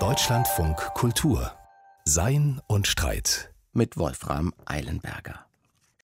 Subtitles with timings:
[0.00, 1.52] Deutschlandfunk Kultur
[2.04, 5.46] Sein und Streit mit Wolfram Eilenberger.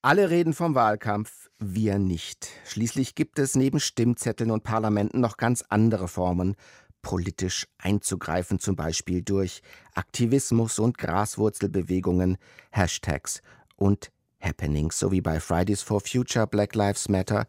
[0.00, 2.46] Alle reden vom Wahlkampf, wir nicht.
[2.64, 6.54] Schließlich gibt es neben Stimmzetteln und Parlamenten noch ganz andere Formen,
[7.02, 9.60] politisch einzugreifen, zum Beispiel durch
[9.96, 12.38] Aktivismus und Graswurzelbewegungen,
[12.70, 13.42] Hashtags
[13.74, 17.48] und Happenings, so wie bei Fridays for Future, Black Lives Matter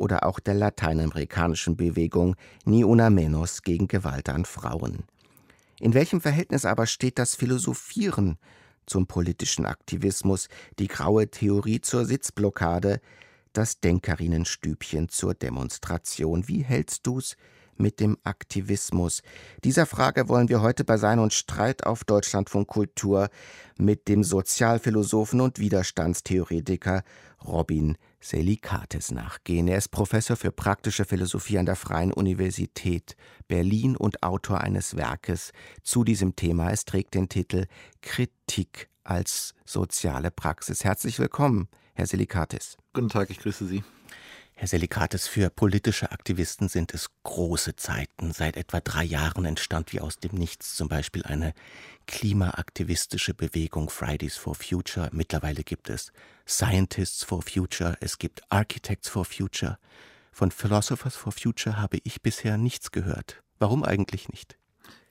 [0.00, 5.04] oder auch der lateinamerikanischen Bewegung Ni Una Menos gegen Gewalt an Frauen.
[5.78, 8.38] In welchem Verhältnis aber steht das Philosophieren
[8.86, 13.00] zum politischen Aktivismus, die graue Theorie zur Sitzblockade,
[13.52, 16.48] das Denkerinnenstübchen zur Demonstration.
[16.48, 17.36] Wie hältst du's
[17.76, 19.22] mit dem Aktivismus?
[19.64, 23.28] Dieser Frage wollen wir heute bei Sein und Streit auf Deutschlandfunk Kultur
[23.76, 27.02] mit dem Sozialphilosophen und Widerstandstheoretiker
[27.44, 29.66] Robin Selikates nachgehen.
[29.66, 33.16] Er ist Professor für praktische Philosophie an der Freien Universität
[33.48, 35.52] Berlin und Autor eines Werkes
[35.82, 36.70] zu diesem Thema.
[36.70, 37.66] Es trägt den Titel
[38.02, 40.84] Kritik als soziale Praxis.
[40.84, 42.76] Herzlich willkommen, Herr Selikates.
[42.92, 43.82] Guten Tag, ich grüße Sie.
[44.60, 48.32] Herr Selikates, für politische Aktivisten sind es große Zeiten.
[48.32, 51.54] Seit etwa drei Jahren entstand wie aus dem Nichts zum Beispiel eine
[52.06, 55.08] klimaaktivistische Bewegung Fridays for Future.
[55.12, 56.12] Mittlerweile gibt es
[56.46, 59.78] Scientists for Future, es gibt Architects for Future.
[60.30, 63.42] Von Philosophers for Future habe ich bisher nichts gehört.
[63.60, 64.58] Warum eigentlich nicht?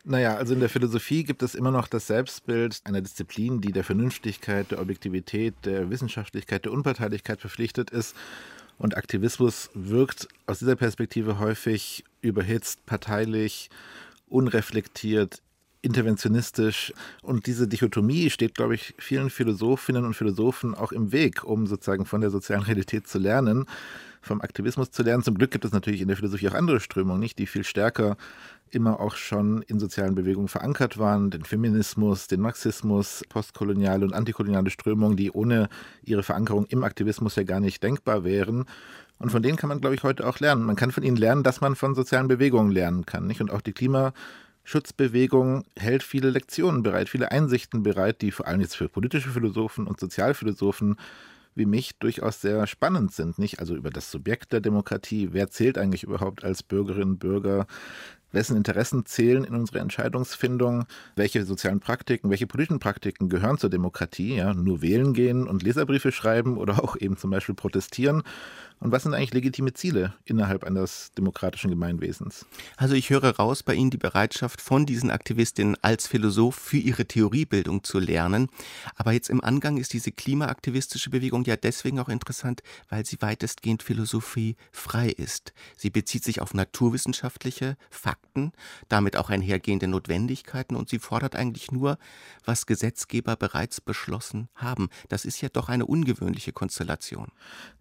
[0.03, 3.83] Naja, also in der Philosophie gibt es immer noch das Selbstbild einer Disziplin, die der
[3.83, 8.15] Vernünftigkeit, der Objektivität, der Wissenschaftlichkeit, der Unparteilichkeit verpflichtet ist.
[8.79, 13.69] Und Aktivismus wirkt aus dieser Perspektive häufig überhitzt, parteilich,
[14.29, 15.41] unreflektiert,
[15.81, 16.93] interventionistisch.
[17.21, 22.05] Und diese Dichotomie steht, glaube ich, vielen Philosophinnen und Philosophen auch im Weg, um sozusagen
[22.05, 23.65] von der sozialen Realität zu lernen,
[24.21, 25.23] vom Aktivismus zu lernen.
[25.23, 28.17] Zum Glück gibt es natürlich in der Philosophie auch andere Strömungen, nicht, die viel stärker
[28.71, 34.69] immer auch schon in sozialen Bewegungen verankert waren, den Feminismus, den Marxismus, postkoloniale und antikoloniale
[34.69, 35.69] Strömungen, die ohne
[36.03, 38.65] ihre Verankerung im Aktivismus ja gar nicht denkbar wären.
[39.17, 40.63] Und von denen kann man, glaube ich, heute auch lernen.
[40.63, 43.27] Man kann von ihnen lernen, dass man von sozialen Bewegungen lernen kann.
[43.27, 43.41] Nicht?
[43.41, 43.73] Und auch die
[44.69, 49.87] Klimaschutzbewegung hält viele Lektionen bereit, viele Einsichten bereit, die vor allem jetzt für politische Philosophen
[49.87, 50.97] und Sozialphilosophen
[51.55, 53.59] wie mich durchaus sehr spannend sind, nicht?
[53.59, 57.65] Also über das Subjekt der Demokratie, wer zählt eigentlich überhaupt als Bürgerinnen und Bürger,
[58.31, 64.35] wessen Interessen zählen in unserer Entscheidungsfindung, welche sozialen Praktiken, welche politischen Praktiken gehören zur Demokratie,
[64.35, 68.21] ja, nur wählen gehen und Leserbriefe schreiben oder auch eben zum Beispiel protestieren
[68.79, 72.45] und was sind eigentlich legitime Ziele innerhalb eines demokratischen Gemeinwesens?
[72.77, 77.05] Also ich höre raus bei Ihnen die Bereitschaft von diesen Aktivistinnen als Philosoph für ihre
[77.05, 78.47] Theoriebildung zu lernen.
[78.95, 83.83] Aber jetzt im Angang ist diese klimaaktivistische Bewegung ja deswegen auch interessant, weil sie weitestgehend
[83.83, 85.53] philosophiefrei ist.
[85.75, 88.53] Sie bezieht sich auf naturwissenschaftliche Fakten,
[88.87, 91.97] damit auch einhergehende Notwendigkeiten und sie fordert eigentlich nur,
[92.45, 94.89] was Gesetzgeber bereits beschlossen haben.
[95.09, 97.27] Das ist ja doch eine ungewöhnliche Konstellation.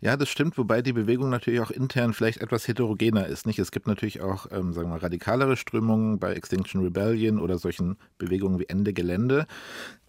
[0.01, 3.47] Ja, das stimmt, wobei die Bewegung natürlich auch intern vielleicht etwas heterogener ist.
[3.47, 3.59] Nicht?
[3.59, 8.59] Es gibt natürlich auch, ähm, sagen wir radikalere Strömungen bei Extinction Rebellion oder solchen Bewegungen
[8.59, 9.47] wie Ende Gelände.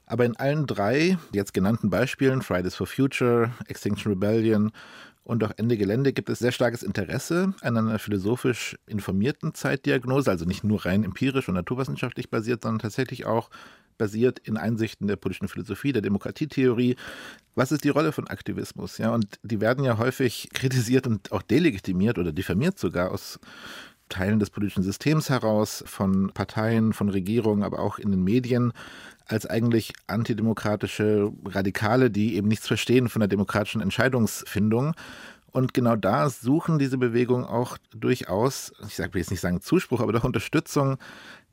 [0.06, 4.72] Aber in allen drei jetzt genannten Beispielen, Fridays for Future, Extinction Rebellion
[5.24, 10.46] und auch Ende Gelände, gibt es sehr starkes Interesse an einer philosophisch informierten Zeitdiagnose, also
[10.46, 13.50] nicht nur rein empirisch und naturwissenschaftlich basiert, sondern tatsächlich auch
[14.00, 16.96] basiert in Einsichten der politischen Philosophie, der Demokratietheorie.
[17.54, 18.98] Was ist die Rolle von Aktivismus?
[18.98, 23.40] Ja, und die werden ja häufig kritisiert und auch delegitimiert oder diffamiert sogar aus
[24.10, 28.74] Teilen des politischen Systems heraus, von Parteien, von Regierungen, aber auch in den Medien
[29.28, 34.96] als eigentlich antidemokratische Radikale, die eben nichts verstehen von der demokratischen Entscheidungsfindung.
[35.52, 40.14] Und genau da suchen diese Bewegungen auch durchaus, ich sage jetzt nicht sagen Zuspruch, aber
[40.14, 40.98] doch Unterstützung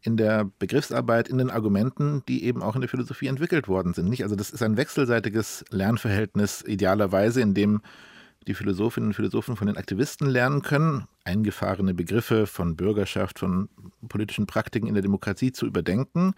[0.07, 4.09] in der Begriffsarbeit, in den Argumenten, die eben auch in der Philosophie entwickelt worden sind.
[4.09, 4.23] Nicht?
[4.23, 7.83] Also das ist ein wechselseitiges Lernverhältnis idealerweise, in dem
[8.47, 13.69] die Philosophinnen und Philosophen von den Aktivisten lernen können, eingefahrene Begriffe von Bürgerschaft, von
[14.09, 16.35] politischen Praktiken in der Demokratie zu überdenken,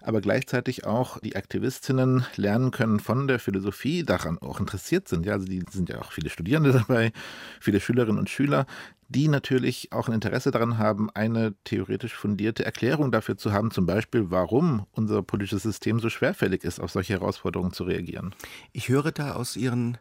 [0.00, 5.26] aber gleichzeitig auch die Aktivistinnen lernen können von der Philosophie, daran auch interessiert sind.
[5.26, 7.12] Ja, also die sind ja auch viele Studierende dabei,
[7.60, 8.66] viele Schülerinnen und Schüler,
[9.12, 13.86] die natürlich auch ein Interesse daran haben, eine theoretisch fundierte Erklärung dafür zu haben, zum
[13.86, 18.34] Beispiel, warum unser politisches System so schwerfällig ist, auf solche Herausforderungen zu reagieren.
[18.72, 19.98] Ich höre da aus Ihren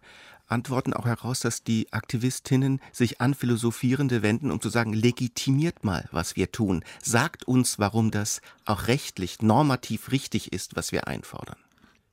[0.48, 6.10] Antworten auch heraus, dass die Aktivistinnen sich an Philosophierende wenden, um zu sagen, legitimiert mal,
[6.12, 6.84] was wir tun.
[7.02, 11.58] Sagt uns, warum das auch rechtlich, normativ richtig ist, was wir einfordern.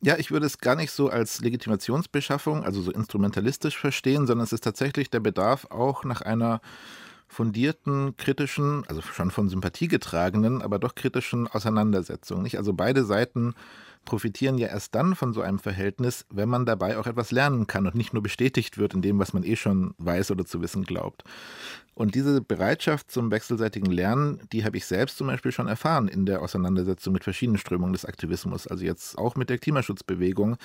[0.01, 4.53] Ja, ich würde es gar nicht so als Legitimationsbeschaffung, also so instrumentalistisch verstehen, sondern es
[4.53, 6.61] ist tatsächlich der Bedarf auch nach einer
[7.27, 12.43] fundierten, kritischen, also schon von Sympathie getragenen, aber doch kritischen Auseinandersetzung.
[12.43, 12.59] Nicht?
[12.59, 13.55] Also beide Seiten
[14.09, 17.87] profitieren ja erst dann von so einem Verhältnis, wenn man dabei auch etwas lernen kann
[17.87, 20.85] und nicht nur bestätigt wird in dem, was man eh schon weiß oder zu wissen
[20.85, 21.23] glaubt.
[21.95, 26.27] Und diese Bereitschaft zum wechselseitigen Lernen, die habe ich selbst zum Beispiel schon erfahren in
[26.27, 30.57] der Auseinandersetzung mit verschiedenen Strömungen des Aktivismus, also jetzt auch mit der Klimaschutzbewegung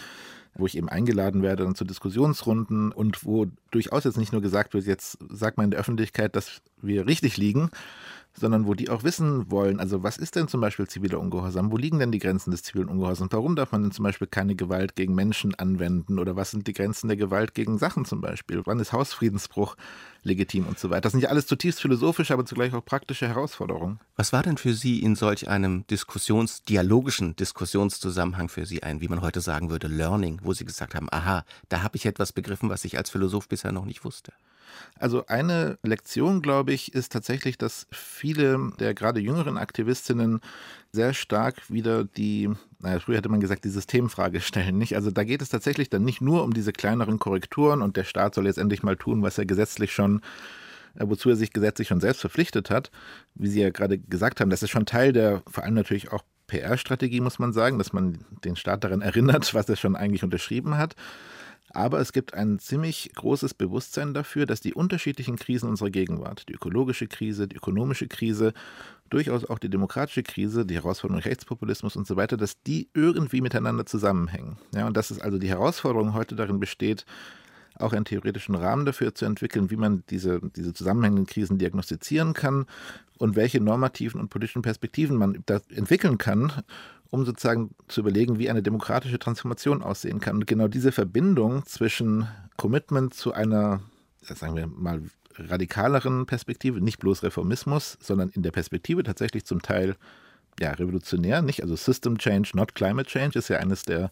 [0.55, 4.73] wo ich eben eingeladen werde dann zu Diskussionsrunden und wo durchaus jetzt nicht nur gesagt
[4.73, 7.69] wird, jetzt sagt man in der Öffentlichkeit, dass wir richtig liegen,
[8.39, 11.71] sondern wo die auch wissen wollen, also was ist denn zum Beispiel ziviler Ungehorsam?
[11.71, 13.31] Wo liegen denn die Grenzen des zivilen Ungehorsams?
[13.31, 16.19] Warum darf man denn zum Beispiel keine Gewalt gegen Menschen anwenden?
[16.19, 18.61] Oder was sind die Grenzen der Gewalt gegen Sachen zum Beispiel?
[18.65, 19.75] Wann ist Hausfriedensbruch
[20.23, 21.01] legitim und so weiter?
[21.01, 23.99] Das sind ja alles zutiefst philosophische, aber zugleich auch praktische Herausforderungen.
[24.15, 29.07] Was war denn für Sie in solch einem Diskussions-, dialogischen Diskussionszusammenhang für Sie ein, wie
[29.07, 32.69] man heute sagen würde, Learning, wo Sie gesagt haben, aha, da habe ich etwas begriffen,
[32.69, 34.33] was ich als Philosoph bisher noch nicht wusste?
[34.97, 40.39] Also eine Lektion, glaube ich, ist tatsächlich, dass viele der gerade jüngeren Aktivistinnen
[40.91, 42.49] sehr stark wieder die,
[42.79, 44.77] naja, früher hätte man gesagt, die Systemfrage stellen.
[44.77, 44.95] Nicht?
[44.95, 48.35] Also da geht es tatsächlich dann nicht nur um diese kleineren Korrekturen und der Staat
[48.35, 50.21] soll jetzt endlich mal tun, was er gesetzlich schon
[50.95, 52.91] äh, wozu er sich gesetzlich schon selbst verpflichtet hat.
[53.35, 56.23] Wie Sie ja gerade gesagt haben, das ist schon Teil der, vor allem natürlich auch
[56.47, 60.77] PR-Strategie, muss man sagen, dass man den Staat daran erinnert, was er schon eigentlich unterschrieben
[60.77, 60.95] hat.
[61.73, 66.53] Aber es gibt ein ziemlich großes Bewusstsein dafür, dass die unterschiedlichen Krisen unserer Gegenwart, die
[66.53, 68.53] ökologische Krise, die ökonomische Krise,
[69.09, 73.87] durchaus auch die demokratische Krise, die Herausforderung Rechtspopulismus und so weiter, dass die irgendwie miteinander
[73.87, 74.57] zusammenhängen.
[74.73, 77.05] Ja, und dass es also die Herausforderung heute darin besteht,
[77.79, 82.67] auch einen theoretischen Rahmen dafür zu entwickeln, wie man diese, diese zusammenhängenden Krisen diagnostizieren kann
[83.17, 86.51] und welche normativen und politischen Perspektiven man da entwickeln kann,
[87.13, 90.37] um sozusagen zu überlegen, wie eine demokratische Transformation aussehen kann.
[90.37, 92.27] Und genau diese Verbindung zwischen
[92.57, 93.81] Commitment zu einer,
[94.21, 95.03] sagen wir mal,
[95.37, 99.95] radikaleren Perspektive, nicht bloß Reformismus, sondern in der Perspektive tatsächlich zum Teil
[100.59, 101.61] ja, revolutionär, nicht?
[101.61, 104.09] Also System Change, not Climate Change ist ja eines der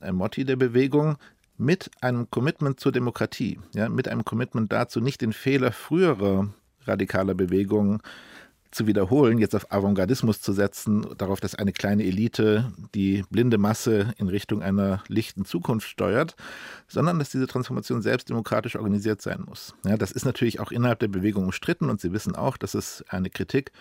[0.00, 1.16] äh, Motti der Bewegung,
[1.56, 6.54] mit einem Commitment zur Demokratie, ja, mit einem Commitment dazu, nicht den Fehler früherer
[6.84, 8.00] radikaler Bewegungen
[8.70, 14.14] zu wiederholen, jetzt auf Avantgardismus zu setzen, darauf, dass eine kleine Elite die blinde Masse
[14.16, 16.36] in Richtung einer lichten Zukunft steuert,
[16.86, 19.74] sondern dass diese Transformation selbst demokratisch organisiert sein muss.
[19.84, 23.04] Ja, das ist natürlich auch innerhalb der Bewegung umstritten und Sie wissen auch, dass es
[23.08, 23.72] eine Kritik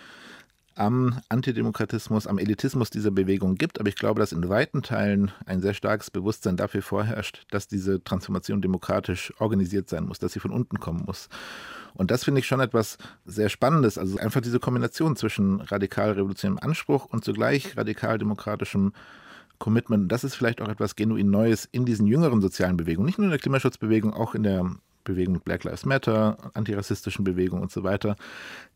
[0.80, 3.80] am Antidemokratismus, am Elitismus dieser Bewegung gibt.
[3.80, 8.04] Aber ich glaube, dass in weiten Teilen ein sehr starkes Bewusstsein dafür vorherrscht, dass diese
[8.04, 11.28] Transformation demokratisch organisiert sein muss, dass sie von unten kommen muss.
[11.94, 13.98] Und das finde ich schon etwas sehr Spannendes.
[13.98, 18.94] Also einfach diese Kombination zwischen radikal-revolutionärem Anspruch und zugleich radikal-demokratischem
[19.58, 20.10] Commitment.
[20.10, 23.06] Das ist vielleicht auch etwas genuin Neues in diesen jüngeren sozialen Bewegungen.
[23.06, 24.72] Nicht nur in der Klimaschutzbewegung, auch in der
[25.10, 28.16] Bewegung Black Lives Matter, antirassistischen Bewegungen und so weiter,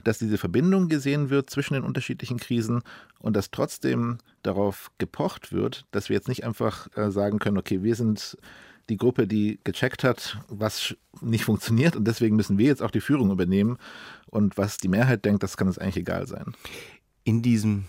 [0.03, 2.81] dass diese Verbindung gesehen wird zwischen den unterschiedlichen Krisen
[3.19, 7.83] und dass trotzdem darauf gepocht wird, dass wir jetzt nicht einfach äh, sagen können, okay,
[7.83, 8.37] wir sind
[8.89, 13.01] die Gruppe, die gecheckt hat, was nicht funktioniert und deswegen müssen wir jetzt auch die
[13.01, 13.77] Führung übernehmen
[14.27, 16.53] und was die Mehrheit denkt, das kann uns eigentlich egal sein.
[17.23, 17.85] In diesem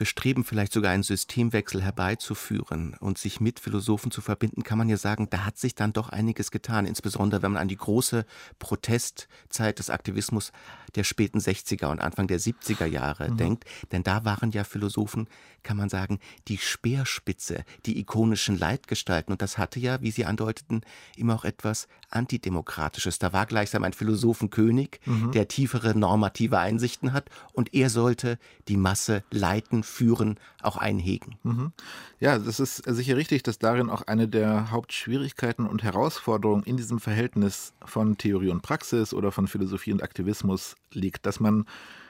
[0.00, 4.96] bestreben, vielleicht sogar einen Systemwechsel herbeizuführen und sich mit Philosophen zu verbinden, kann man ja
[4.96, 6.86] sagen, da hat sich dann doch einiges getan.
[6.86, 8.24] Insbesondere wenn man an die große
[8.58, 10.52] Protestzeit des Aktivismus
[10.94, 13.36] der späten 60er und Anfang der 70er Jahre mhm.
[13.36, 13.64] denkt.
[13.92, 15.28] Denn da waren ja Philosophen,
[15.62, 19.32] kann man sagen, die Speerspitze, die ikonischen Leitgestalten.
[19.32, 20.80] Und das hatte ja, wie Sie andeuteten,
[21.14, 23.18] immer auch etwas Antidemokratisches.
[23.18, 25.32] Da war gleichsam ein Philosophenkönig, mhm.
[25.32, 31.36] der tiefere normative Einsichten hat und er sollte die Masse leiten, führen, auch einhegen.
[31.42, 31.72] Mhm.
[32.18, 37.00] Ja, das ist sicher richtig, dass darin auch eine der Hauptschwierigkeiten und Herausforderungen in diesem
[37.00, 41.66] Verhältnis von Theorie und Praxis oder von Philosophie und Aktivismus liegt, dass man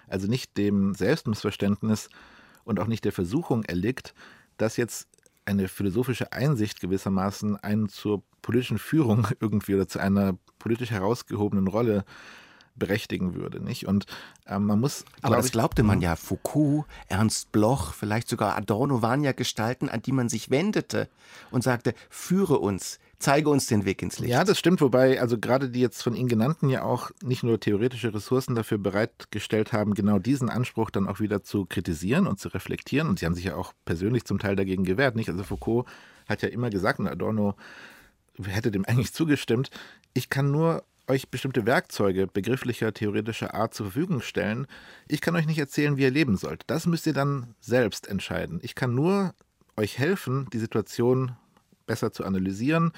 [0.09, 2.09] also nicht dem Selbstmissverständnis
[2.65, 4.15] und auch nicht der Versuchung erliegt,
[4.57, 5.09] dass jetzt
[5.45, 12.05] eine philosophische Einsicht gewissermaßen einen zur politischen Führung irgendwie oder zu einer politisch herausgehobenen Rolle
[12.81, 13.87] berechtigen würde, nicht?
[13.87, 14.07] Und
[14.47, 15.05] äh, man muss.
[15.23, 16.03] Aber das glaubte man hm?
[16.03, 16.17] ja.
[16.17, 21.09] Foucault, Ernst Bloch, vielleicht sogar Adorno waren ja Gestalten, an die man sich wendete
[21.53, 24.33] und sagte: Führe uns, zeige uns den Weg ins Licht.
[24.33, 27.61] Ja, das stimmt, wobei also gerade die jetzt von Ihnen genannten ja auch nicht nur
[27.61, 32.49] theoretische Ressourcen dafür bereitgestellt haben, genau diesen Anspruch dann auch wieder zu kritisieren und zu
[32.49, 33.09] reflektieren.
[33.09, 35.29] Und sie haben sich ja auch persönlich zum Teil dagegen gewehrt, nicht?
[35.29, 35.87] Also Foucault
[36.29, 37.55] hat ja immer gesagt, und Adorno
[38.43, 39.71] hätte dem eigentlich zugestimmt,
[40.15, 44.67] ich kann nur euch bestimmte Werkzeuge begrifflicher, theoretischer Art zur Verfügung stellen.
[45.09, 46.63] Ich kann euch nicht erzählen, wie ihr leben sollt.
[46.69, 48.61] Das müsst ihr dann selbst entscheiden.
[48.63, 49.35] Ich kann nur
[49.77, 51.33] euch helfen, die Situation
[51.87, 52.93] besser zu analysieren,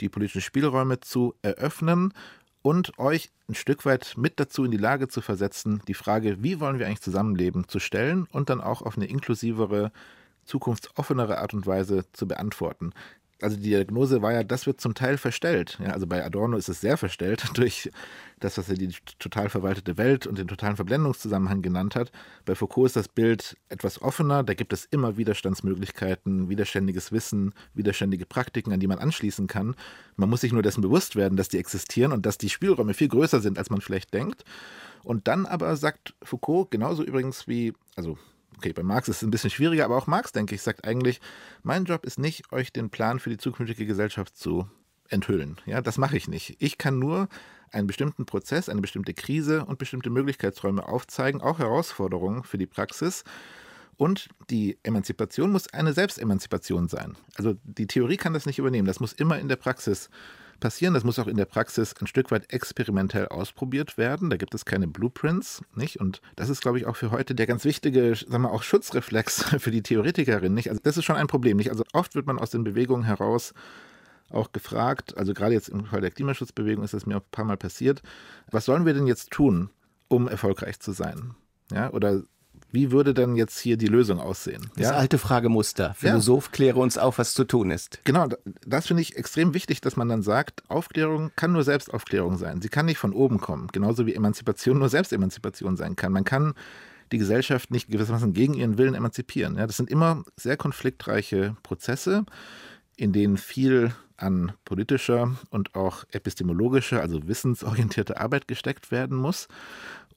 [0.00, 2.12] die politischen Spielräume zu eröffnen
[2.60, 6.60] und euch ein Stück weit mit dazu in die Lage zu versetzen, die Frage, wie
[6.60, 9.90] wollen wir eigentlich zusammenleben, zu stellen und dann auch auf eine inklusivere,
[10.44, 12.92] zukunftsoffenere Art und Weise zu beantworten
[13.40, 15.78] also die Diagnose war ja, das wird zum Teil verstellt.
[15.80, 17.90] Ja, also bei Adorno ist es sehr verstellt durch
[18.40, 22.10] das, was er die total verwaltete Welt und den totalen Verblendungszusammenhang genannt hat.
[22.44, 24.42] Bei Foucault ist das Bild etwas offener.
[24.42, 29.74] Da gibt es immer Widerstandsmöglichkeiten, widerständiges Wissen, widerständige Praktiken, an die man anschließen kann.
[30.16, 33.08] Man muss sich nur dessen bewusst werden, dass die existieren und dass die Spielräume viel
[33.08, 34.44] größer sind, als man vielleicht denkt.
[35.04, 38.18] Und dann aber sagt Foucault, genauso übrigens wie, also
[38.56, 41.20] okay, bei Marx ist es ein bisschen schwieriger, aber auch Marx, denke ich, sagt eigentlich,
[41.62, 44.68] mein Job ist nicht, euch den Plan für die zukünftige Gesellschaft zu
[45.08, 45.58] enthüllen.
[45.66, 46.56] Ja, das mache ich nicht.
[46.58, 47.28] Ich kann nur
[47.70, 53.24] einen bestimmten Prozess, eine bestimmte Krise und bestimmte Möglichkeitsräume aufzeigen, auch Herausforderungen für die Praxis.
[53.96, 57.16] Und die Emanzipation muss eine Selbstemanzipation sein.
[57.36, 58.86] Also die Theorie kann das nicht übernehmen.
[58.86, 60.08] Das muss immer in der Praxis
[60.60, 60.94] passieren.
[60.94, 64.30] Das muss auch in der Praxis ein Stück weit experimentell ausprobiert werden.
[64.30, 66.00] Da gibt es keine Blueprints, nicht?
[66.00, 69.44] Und das ist, glaube ich, auch für heute der ganz wichtige, sagen wir auch Schutzreflex
[69.58, 70.70] für die Theoretikerin, nicht?
[70.70, 71.70] Also das ist schon ein Problem, nicht?
[71.70, 73.54] Also oft wird man aus den Bewegungen heraus
[74.30, 77.56] auch gefragt, also gerade jetzt im Fall der Klimaschutzbewegung ist das mir ein paar Mal
[77.56, 78.02] passiert,
[78.50, 79.70] was sollen wir denn jetzt tun,
[80.08, 81.34] um erfolgreich zu sein?
[81.72, 82.22] Ja, oder
[82.70, 84.70] wie würde dann jetzt hier die Lösung aussehen?
[84.76, 84.92] Das ja?
[84.92, 85.94] alte Fragemuster.
[85.94, 86.52] Philosoph, ja.
[86.52, 88.00] kläre uns auf, was zu tun ist.
[88.04, 88.28] Genau,
[88.66, 92.60] das finde ich extrem wichtig, dass man dann sagt, Aufklärung kann nur Selbstaufklärung sein.
[92.60, 93.68] Sie kann nicht von oben kommen.
[93.72, 96.12] Genauso wie Emanzipation nur Selbstemanzipation sein kann.
[96.12, 96.54] Man kann
[97.10, 99.56] die Gesellschaft nicht gewissermaßen gegen ihren Willen emanzipieren.
[99.56, 102.24] Ja, das sind immer sehr konfliktreiche Prozesse,
[102.96, 109.48] in denen viel an politischer und auch epistemologischer, also wissensorientierter Arbeit gesteckt werden muss.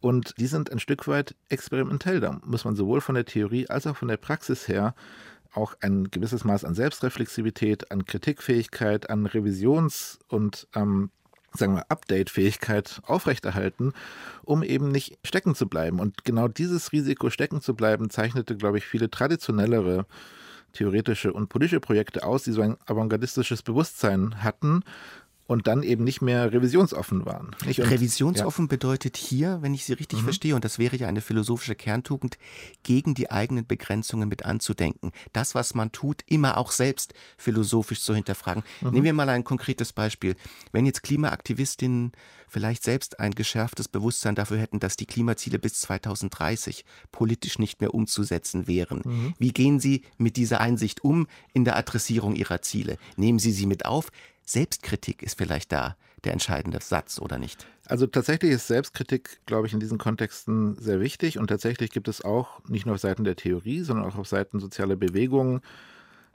[0.02, 2.20] Und die sind ein Stück weit experimentell.
[2.20, 4.96] Da muss man sowohl von der Theorie als auch von der Praxis her
[5.54, 11.12] auch ein gewisses Maß an Selbstreflexivität, an Kritikfähigkeit, an Revisions- und ähm,
[11.54, 13.94] sagen wir, Update-Fähigkeit aufrechterhalten,
[14.44, 16.00] um eben nicht stecken zu bleiben.
[16.00, 20.06] Und genau dieses Risiko, stecken zu bleiben, zeichnete, glaube ich, viele traditionellere
[20.74, 24.84] theoretische und politische Projekte aus, die so ein avantgardistisches Bewusstsein hatten
[25.52, 27.48] und dann eben nicht mehr revisionsoffen waren.
[27.66, 28.70] Und, revisionsoffen ja.
[28.70, 30.24] bedeutet hier, wenn ich Sie richtig mhm.
[30.24, 32.38] verstehe, und das wäre ja eine philosophische Kerntugend,
[32.84, 35.12] gegen die eigenen Begrenzungen mit anzudenken.
[35.34, 38.64] Das, was man tut, immer auch selbst philosophisch zu hinterfragen.
[38.80, 38.92] Mhm.
[38.92, 40.36] Nehmen wir mal ein konkretes Beispiel.
[40.72, 42.14] Wenn jetzt Klimaaktivistinnen
[42.52, 47.94] vielleicht selbst ein geschärftes Bewusstsein dafür hätten, dass die Klimaziele bis 2030 politisch nicht mehr
[47.94, 49.02] umzusetzen wären.
[49.06, 49.34] Mhm.
[49.40, 52.98] Wie gehen Sie mit dieser Einsicht um in der Adressierung Ihrer Ziele?
[53.16, 54.12] Nehmen Sie sie mit auf?
[54.52, 57.66] Selbstkritik ist vielleicht da der entscheidende Satz, oder nicht?
[57.86, 61.40] Also tatsächlich ist Selbstkritik, glaube ich, in diesen Kontexten sehr wichtig.
[61.40, 64.60] Und tatsächlich gibt es auch nicht nur auf Seiten der Theorie, sondern auch auf Seiten
[64.60, 65.62] sozialer Bewegungen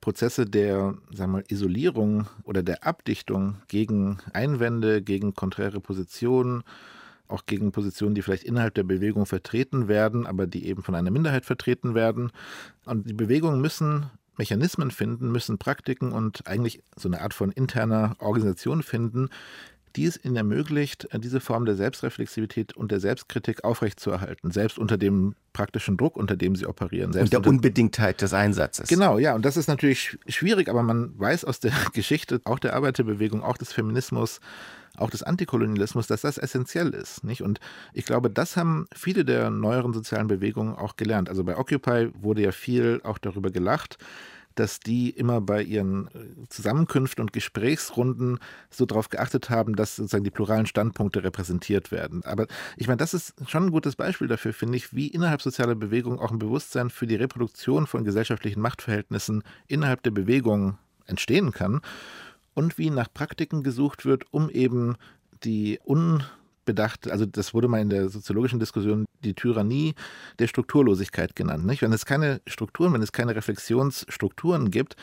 [0.01, 6.63] Prozesse der sagen wir, Isolierung oder der Abdichtung gegen Einwände, gegen konträre Positionen,
[7.29, 11.11] auch gegen Positionen, die vielleicht innerhalb der Bewegung vertreten werden, aber die eben von einer
[11.11, 12.31] Minderheit vertreten werden.
[12.85, 18.17] Und die Bewegungen müssen Mechanismen finden, müssen Praktiken und eigentlich so eine Art von interner
[18.19, 19.31] Organisation finden,
[19.97, 25.35] die es ihnen ermöglicht, diese Form der Selbstreflexivität und der Selbstkritik aufrechtzuerhalten, selbst unter dem
[25.53, 27.13] praktischen Druck, unter dem sie operieren.
[27.13, 28.89] Selbst und der Unbedingtheit des Einsatzes.
[28.89, 32.75] Genau, ja, und das ist natürlich schwierig, aber man weiß aus der Geschichte, auch der
[32.75, 34.41] Arbeiterbewegung, auch des Feminismus,
[34.99, 37.25] auch des Antikolonialismus, dass das essentiell ist.
[37.25, 37.43] Nicht?
[37.43, 37.61] Und
[37.93, 41.29] ich glaube, das haben viele der neueren sozialen Bewegungen auch gelernt.
[41.29, 43.99] Also bei Occupy wurde ja viel auch darüber gelacht,
[44.57, 48.39] dass die immer bei ihren äh, Zusammenkünften und Gesprächsrunden
[48.71, 52.25] so darauf geachtet haben, dass sozusagen die pluralen Standpunkte repräsentiert werden.
[52.25, 52.47] Aber
[52.77, 56.19] ich meine, das ist schon ein gutes Beispiel dafür, finde ich, wie innerhalb sozialer Bewegungen
[56.19, 61.81] auch ein Bewusstsein für die Reproduktion von gesellschaftlichen Machtverhältnissen innerhalb der Bewegung entstehen kann
[62.55, 64.97] und wie nach Praktiken gesucht wird, um eben
[65.45, 65.79] die
[66.67, 69.95] unbedacht, also das wurde mal in der soziologischen Diskussion die Tyrannie
[70.39, 71.65] der Strukturlosigkeit genannt.
[71.65, 71.83] Nicht?
[71.83, 74.97] Wenn es keine Strukturen, wenn es keine Reflexionsstrukturen gibt,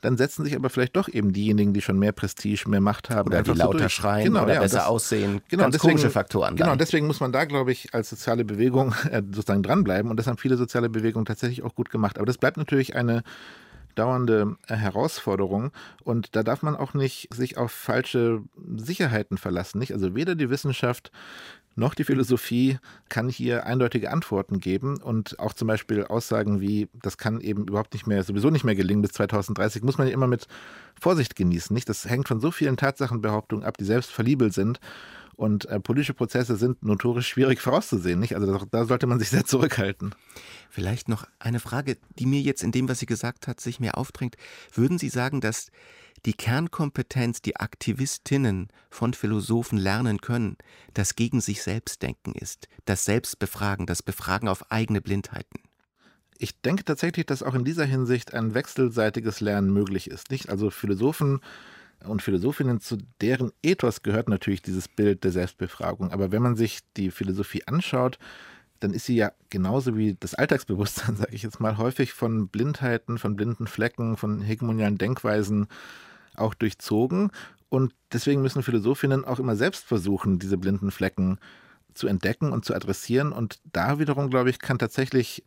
[0.00, 3.28] dann setzen sich aber vielleicht doch eben diejenigen, die schon mehr Prestige, mehr Macht haben.
[3.28, 5.40] Oder die lauter so schreien genau, oder ja, besser das, aussehen.
[5.48, 6.54] Genau, Ganz deswegen, komische Faktoren.
[6.54, 6.78] Genau, dann.
[6.78, 10.08] deswegen muss man da, glaube ich, als soziale Bewegung äh, sozusagen dranbleiben.
[10.08, 12.16] Und das haben viele soziale Bewegungen tatsächlich auch gut gemacht.
[12.16, 13.24] Aber das bleibt natürlich eine
[13.98, 15.72] dauernde Herausforderung
[16.04, 18.42] und da darf man auch nicht sich auf falsche
[18.76, 19.78] Sicherheiten verlassen.
[19.78, 19.92] Nicht?
[19.92, 21.10] Also weder die Wissenschaft
[21.78, 22.78] noch die Philosophie
[23.08, 27.92] kann hier eindeutige Antworten geben und auch zum Beispiel Aussagen wie, das kann eben überhaupt
[27.92, 30.48] nicht mehr, sowieso nicht mehr gelingen bis 2030, muss man ja immer mit
[31.00, 31.72] Vorsicht genießen.
[31.72, 31.88] Nicht?
[31.88, 34.80] Das hängt von so vielen Tatsachenbehauptungen ab, die selbst verliebel sind.
[35.38, 38.18] Und äh, politische Prozesse sind notorisch schwierig vorauszusehen.
[38.18, 38.34] Nicht?
[38.34, 40.12] Also da, da sollte man sich sehr zurückhalten.
[40.68, 43.96] Vielleicht noch eine Frage, die mir jetzt in dem, was sie gesagt hat, sich mir
[43.96, 44.34] aufdrängt.
[44.74, 45.68] Würden Sie sagen, dass
[46.26, 50.56] die Kernkompetenz, die Aktivistinnen von Philosophen lernen können,
[50.92, 55.60] das gegen sich selbst denken ist, das Selbstbefragen, das Befragen auf eigene Blindheiten.
[56.36, 60.32] Ich denke tatsächlich, dass auch in dieser Hinsicht ein wechselseitiges Lernen möglich ist.
[60.32, 60.48] Nicht?
[60.48, 61.38] Also Philosophen
[62.04, 66.12] und Philosophinnen, zu deren Ethos gehört natürlich dieses Bild der Selbstbefragung.
[66.12, 68.18] Aber wenn man sich die Philosophie anschaut,
[68.80, 73.18] dann ist sie ja genauso wie das Alltagsbewusstsein, sage ich jetzt mal, häufig von Blindheiten,
[73.18, 75.66] von blinden Flecken, von hegemonialen Denkweisen
[76.36, 77.30] auch durchzogen.
[77.68, 81.38] Und deswegen müssen Philosophinnen auch immer selbst versuchen, diese blinden Flecken
[81.94, 83.32] zu entdecken und zu adressieren.
[83.32, 85.42] Und da wiederum, glaube ich, kann tatsächlich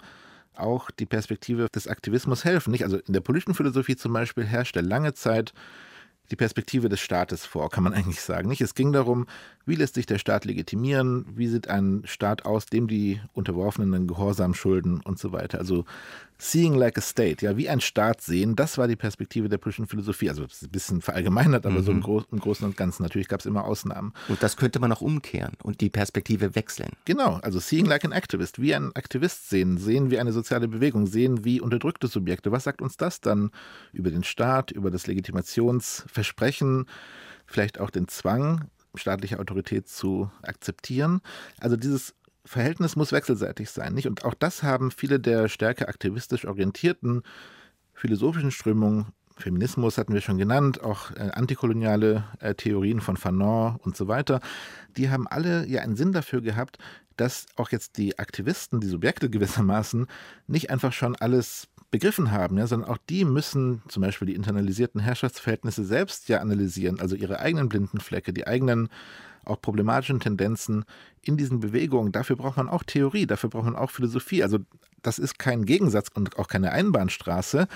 [0.53, 2.71] auch die Perspektive des Aktivismus helfen.
[2.71, 2.83] Nicht?
[2.83, 5.53] Also in der politischen Philosophie zum Beispiel herrschte lange Zeit
[6.31, 8.47] die Perspektive des Staates vor, kann man eigentlich sagen.
[8.47, 8.61] Nicht?
[8.61, 9.27] Es ging darum,
[9.71, 14.53] wie lässt sich der Staat legitimieren, wie sieht ein Staat aus, dem die Unterworfenen Gehorsam
[14.53, 15.59] schulden und so weiter.
[15.59, 15.85] Also
[16.37, 19.87] Seeing like a state, ja, wie ein Staat sehen, das war die Perspektive der politischen
[19.87, 20.27] Philosophie.
[20.27, 21.83] Also ein bisschen verallgemeinert, aber mhm.
[21.83, 23.03] so im, Gro im, Großen und Ganzen.
[23.03, 24.11] Natürlich gab es immer Ausnahmen.
[24.27, 26.89] Und das könnte man auch umkehren und die Perspektive wechseln.
[27.05, 31.07] Genau, also Seeing like an activist, wie ein Aktivist sehen, sehen wie eine soziale Bewegung,
[31.07, 32.51] sehen wie unterdrückte Subjekte.
[32.51, 33.51] Was sagt uns das dann
[33.93, 36.87] über den Staat, über das Legitimationsversprechen,
[37.45, 41.21] vielleicht auch den Zwang, staatliche Autorität zu akzeptieren?
[41.59, 44.07] Also dieses Verhältnis muss wechselseitig sein, nicht?
[44.07, 47.23] Und auch das haben viele der stärker aktivistisch orientierten
[47.93, 49.07] philosophischen Strömungen,
[49.37, 54.39] Feminismus hatten wir schon genannt, auch äh, antikoloniale äh, Theorien von Fanon und so weiter,
[54.97, 56.77] die haben alle ja einen Sinn dafür gehabt,
[57.17, 60.07] dass auch jetzt die Aktivisten, die Subjekte gewissermaßen,
[60.47, 65.01] nicht einfach schon alles begriffen haben, ja, sondern auch die müssen zum Beispiel die internalisierten
[65.01, 68.89] Herrschaftsverhältnisse selbst ja analysieren, also ihre eigenen blinden Flecke, die eigenen
[69.43, 70.85] auch problematischen Tendenzen
[71.21, 72.11] in diesen Bewegungen.
[72.11, 74.43] Dafür braucht man auch Theorie, dafür braucht man auch Philosophie.
[74.43, 74.59] Also
[75.01, 77.67] das ist kein Gegensatz und auch keine Einbahnstraße,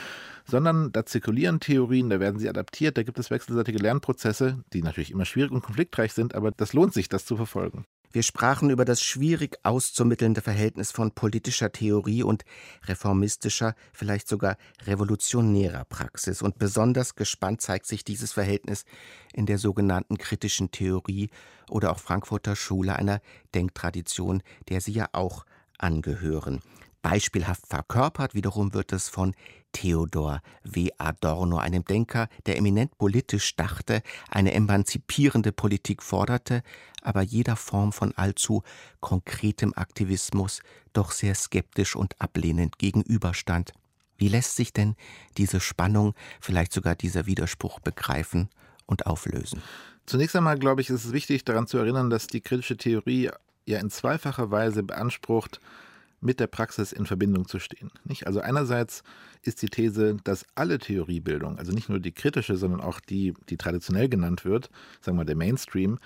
[0.45, 5.11] sondern da zirkulieren Theorien, da werden sie adaptiert, da gibt es wechselseitige Lernprozesse, die natürlich
[5.11, 7.85] immer schwierig und konfliktreich sind, aber das lohnt sich, das zu verfolgen.
[8.15, 12.45] Wir sprachen über das schwierig auszumittelnde Verhältnis von politischer Theorie und
[12.85, 14.55] reformistischer, vielleicht sogar
[14.85, 16.41] revolutionärer Praxis.
[16.41, 18.85] Und besonders gespannt zeigt sich dieses Verhältnis
[19.33, 21.29] in der sogenannten kritischen Theorie
[21.69, 23.19] oder auch Frankfurter Schule, einer
[23.53, 25.45] Denktradition, der Sie ja auch
[25.77, 26.61] angehören.
[27.01, 29.35] Beispielhaft verkörpert wiederum wird es von
[29.75, 30.89] Theodor W.
[30.97, 36.63] Adorno, einem Denker, der eminent politisch dachte, eine emanzipierende Politik forderte,
[37.01, 38.63] aber jeder Form von allzu
[39.01, 40.61] konkretem Aktivismus
[40.93, 43.73] doch sehr skeptisch und ablehnend gegenüberstand.
[44.17, 44.95] Wie lässt sich denn
[45.37, 48.47] diese Spannung, vielleicht sogar dieser Widerspruch begreifen
[48.85, 49.61] und auflösen?
[50.05, 53.29] Zunächst einmal, glaube ich, ist es wichtig daran zu erinnern, dass die kritische Theorie
[53.65, 55.59] ja in zweifacher Weise beansprucht,
[56.21, 57.91] mit der Praxis in Verbindung zu stehen.
[58.03, 58.27] Nicht?
[58.27, 59.03] Also einerseits
[59.43, 63.57] ist die These, dass alle Theoriebildung, also nicht nur die kritische, sondern auch die, die
[63.57, 64.69] traditionell genannt wird,
[65.01, 65.99] sagen wir mal der Mainstream,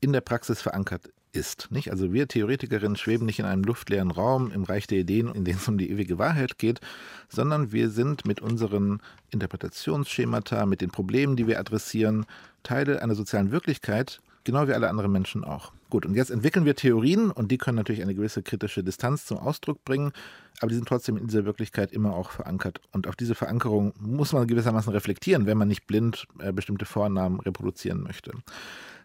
[0.00, 1.70] in der Praxis verankert ist.
[1.70, 1.90] Nicht?
[1.90, 5.56] Also wir Theoretikerinnen schweben nicht in einem luftleeren Raum im Reich der Ideen, in dem
[5.56, 6.80] es um die ewige Wahrheit geht,
[7.28, 12.26] sondern wir sind mit unseren Interpretationsschemata, mit den Problemen, die wir adressieren,
[12.62, 15.72] Teile einer sozialen Wirklichkeit, genau wie alle anderen Menschen auch.
[15.90, 19.38] Gut, und jetzt entwickeln wir Theorien und die können natürlich eine gewisse kritische Distanz zum
[19.38, 20.12] Ausdruck bringen,
[20.60, 22.80] aber die sind trotzdem in dieser Wirklichkeit immer auch verankert.
[22.92, 27.40] Und auf diese Verankerung muss man gewissermaßen reflektieren, wenn man nicht blind äh, bestimmte Vornamen
[27.40, 28.32] reproduzieren möchte.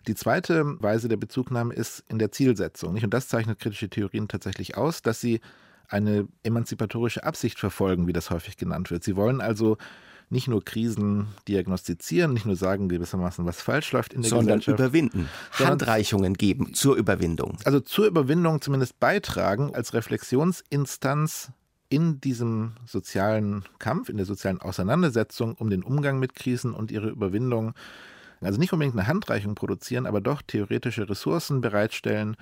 [0.07, 2.93] Die zweite Weise der Bezugnahme ist in der Zielsetzung.
[2.93, 3.05] Nicht?
[3.05, 5.39] Und das zeichnet kritische Theorien tatsächlich aus, dass sie
[5.87, 9.03] eine emanzipatorische Absicht verfolgen, wie das häufig genannt wird.
[9.03, 9.77] Sie wollen also
[10.33, 14.79] nicht nur Krisen diagnostizieren, nicht nur sagen gewissermaßen, was falsch läuft in der sondern Gesellschaft.
[14.79, 17.57] Überwinden, sondern Handreichungen geben zur Überwindung.
[17.63, 21.51] Also zur Überwindung zumindest beitragen als Reflexionsinstanz
[21.87, 27.09] in diesem sozialen Kampf, in der sozialen Auseinandersetzung um den Umgang mit Krisen und ihre
[27.09, 27.73] Überwindung.
[28.41, 32.35] Also nicht unbedingt eine Handreichung produzieren, aber doch theoretische Ressourcen bereitstellen,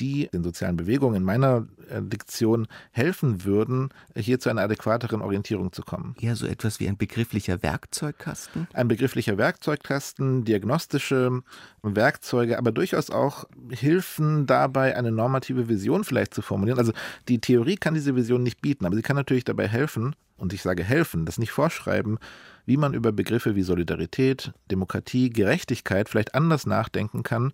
[0.00, 5.72] die den sozialen Bewegungen in meiner äh, Diktion helfen würden, hier zu einer adäquateren Orientierung
[5.72, 6.14] zu kommen.
[6.20, 8.68] Eher so etwas wie ein begrifflicher Werkzeugkasten?
[8.72, 11.42] Ein begrifflicher Werkzeugkasten, diagnostische
[11.82, 16.78] Werkzeuge, aber durchaus auch Hilfen dabei, eine normative Vision vielleicht zu formulieren.
[16.78, 16.92] Also
[17.28, 20.62] die Theorie kann diese Vision nicht bieten, aber sie kann natürlich dabei helfen, und ich
[20.62, 22.18] sage helfen, das nicht vorschreiben,
[22.66, 27.52] wie man über Begriffe wie Solidarität, Demokratie, Gerechtigkeit vielleicht anders nachdenken kann,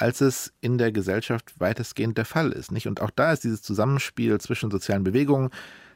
[0.00, 2.72] als es in der Gesellschaft weitestgehend der Fall ist.
[2.72, 2.88] Nicht?
[2.88, 5.50] Und auch da ist dieses Zusammenspiel zwischen sozialen Bewegungen,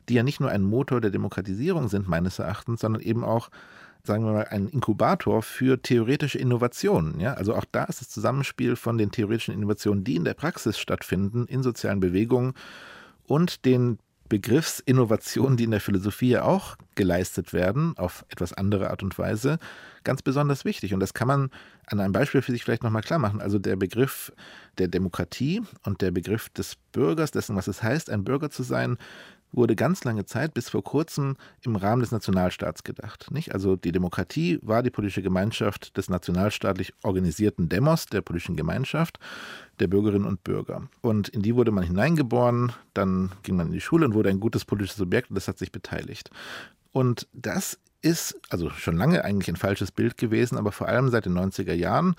[0.09, 3.49] die ja nicht nur ein Motor der Demokratisierung sind, meines Erachtens, sondern eben auch,
[4.03, 7.19] sagen wir mal, ein Inkubator für theoretische Innovationen.
[7.19, 7.33] Ja?
[7.35, 11.47] Also auch da ist das Zusammenspiel von den theoretischen Innovationen, die in der Praxis stattfinden,
[11.47, 12.53] in sozialen Bewegungen
[13.27, 19.03] und den Begriffsinnovationen, die in der Philosophie ja auch geleistet werden, auf etwas andere Art
[19.03, 19.59] und Weise,
[20.03, 20.95] ganz besonders wichtig.
[20.95, 21.51] Und das kann man
[21.87, 23.41] an einem Beispiel für sich vielleicht nochmal klar machen.
[23.41, 24.33] Also der Begriff
[24.79, 28.97] der Demokratie und der Begriff des Bürgers, dessen, was es heißt, ein Bürger zu sein,
[29.57, 33.31] wurde ganz lange Zeit bis vor kurzem im Rahmen des Nationalstaats gedacht.
[33.31, 33.53] Nicht?
[33.53, 39.19] Also die Demokratie war die politische Gemeinschaft des nationalstaatlich organisierten Demos, der politischen Gemeinschaft
[39.81, 40.89] der Bürgerinnen und Bürger.
[41.01, 44.41] Und in die wurde man hineingeboren, dann ging man in die Schule und wurde ein
[44.41, 46.31] gutes politisches Subjekt und das hat sich beteiligt.
[46.93, 51.25] Und das ist also schon lange eigentlich ein falsches Bild gewesen, aber vor allem seit
[51.25, 52.15] den 90er Jahren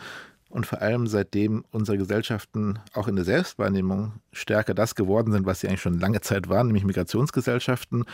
[0.55, 5.59] und vor allem seitdem unsere Gesellschaften auch in der Selbstwahrnehmung stärker das geworden sind, was
[5.59, 8.05] sie eigentlich schon lange Zeit waren, nämlich Migrationsgesellschaften,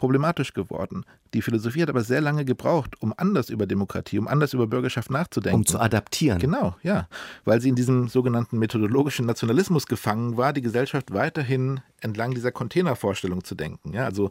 [0.00, 1.04] problematisch geworden.
[1.34, 5.10] Die Philosophie hat aber sehr lange gebraucht, um anders über Demokratie, um anders über Bürgerschaft
[5.10, 5.58] nachzudenken.
[5.58, 6.38] Um zu adaptieren.
[6.38, 7.06] Genau, ja.
[7.44, 13.44] Weil sie in diesem sogenannten methodologischen Nationalismus gefangen war, die Gesellschaft weiterhin entlang dieser Containervorstellung
[13.44, 13.92] zu denken.
[13.92, 14.30] Ja, also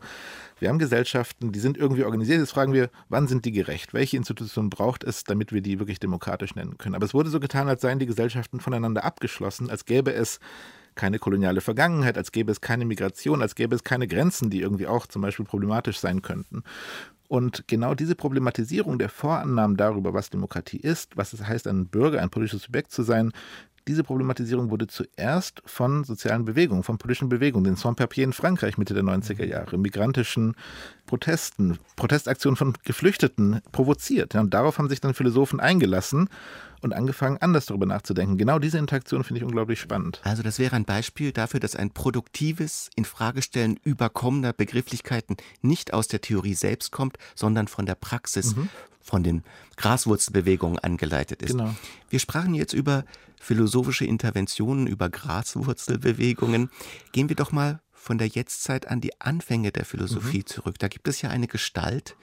[0.58, 2.40] wir haben Gesellschaften, die sind irgendwie organisiert.
[2.40, 3.94] Jetzt fragen wir, wann sind die gerecht?
[3.94, 6.96] Welche Institution braucht es, damit wir die wirklich demokratisch nennen können?
[6.96, 10.40] Aber es wurde so getan, als seien die Gesellschaften voneinander abgeschlossen, als gäbe es
[11.00, 14.86] keine koloniale Vergangenheit, als gäbe es keine Migration, als gäbe es keine Grenzen, die irgendwie
[14.86, 16.64] auch zum Beispiel problematisch sein könnten.
[17.30, 22.22] Und genau diese Problematisierung der Vorannahmen darüber, was Demokratie ist, was es heißt, ein Bürger,
[22.22, 23.32] ein politisches Subjekt zu sein,
[23.90, 28.94] diese Problematisierung wurde zuerst von sozialen Bewegungen, von politischen Bewegungen, den Sans-Papiers in Frankreich Mitte
[28.94, 30.56] der 90er Jahre, migrantischen
[31.08, 34.36] Protesten, Protestaktionen von Geflüchteten provoziert.
[34.36, 36.30] und darauf haben sich dann Philosophen eingelassen
[36.82, 38.38] und angefangen, anders darüber nachzudenken.
[38.38, 40.22] Genau diese Interaktion finde ich unglaublich spannend.
[40.24, 46.22] Also das wäre ein Beispiel dafür, dass ein produktives Infragestellen überkommener Begrifflichkeiten nicht aus der
[46.22, 48.70] Theorie selbst kommt, sondern von der Praxis, mhm.
[49.10, 49.44] Von den
[49.76, 51.52] Graswurzelbewegungen angeleitet ist.
[51.52, 51.76] Genau.
[52.10, 53.04] Wir sprachen jetzt über
[53.40, 56.70] philosophische Interventionen, über Graswurzelbewegungen.
[57.12, 60.48] Gehen wir doch mal von der Jetztzeit an die Anfänge der Philosophie mhm.
[60.48, 60.80] zurück.
[60.80, 62.16] Da gibt es ja eine Gestalt,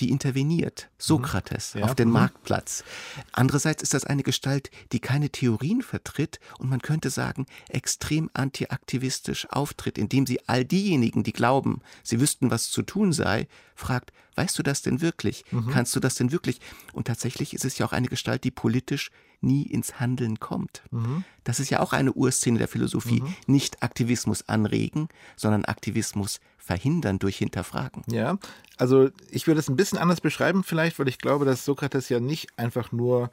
[0.00, 1.80] die interveniert, Sokrates, mhm.
[1.80, 1.86] ja.
[1.86, 2.14] auf den mhm.
[2.14, 2.82] Marktplatz.
[3.30, 9.46] Andererseits ist das eine Gestalt, die keine Theorien vertritt und man könnte sagen, extrem antiaktivistisch
[9.50, 14.58] auftritt, indem sie all diejenigen, die glauben, sie wüssten, was zu tun sei, fragt, weißt
[14.58, 15.44] du das denn wirklich?
[15.50, 15.68] Mhm.
[15.68, 16.58] Kannst du das denn wirklich?
[16.94, 19.10] Und tatsächlich ist es ja auch eine Gestalt, die politisch
[19.44, 20.82] nie ins Handeln kommt.
[20.90, 21.24] Mhm.
[21.44, 23.20] Das ist ja auch eine Urszene der Philosophie.
[23.20, 23.34] Mhm.
[23.46, 28.02] Nicht Aktivismus anregen, sondern Aktivismus verhindern durch Hinterfragen.
[28.06, 28.38] Ja,
[28.78, 32.20] also ich würde es ein bisschen anders beschreiben vielleicht, weil ich glaube, dass Sokrates ja
[32.20, 33.30] nicht einfach nur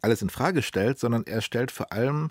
[0.00, 2.30] alles in Frage stellt, sondern er stellt vor allem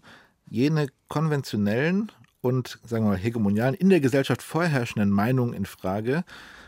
[0.49, 2.11] jene konventionellen
[2.41, 6.23] und sagen wir mal hegemonialen in der Gesellschaft vorherrschenden Meinungen in Frage,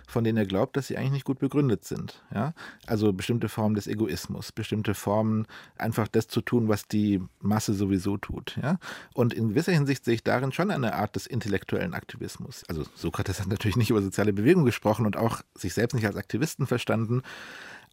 [0.10, 2.24] von denen er glaubt, dass sie eigentlich nicht gut begründet sind.
[2.34, 2.54] Ja?
[2.88, 5.45] Also bestimmte Formen des Egoismus, bestimmte Formen,
[5.78, 8.58] einfach das zu tun, was die Masse sowieso tut.
[8.62, 8.80] Ja?
[9.13, 12.63] Und in gewisser Hinsicht sehe ich darin schon eine Art des intellektuellen Aktivismus.
[12.67, 16.15] Also Sokrates hat natürlich nicht über soziale Bewegung gesprochen und auch sich selbst nicht als
[16.15, 17.22] Aktivisten verstanden.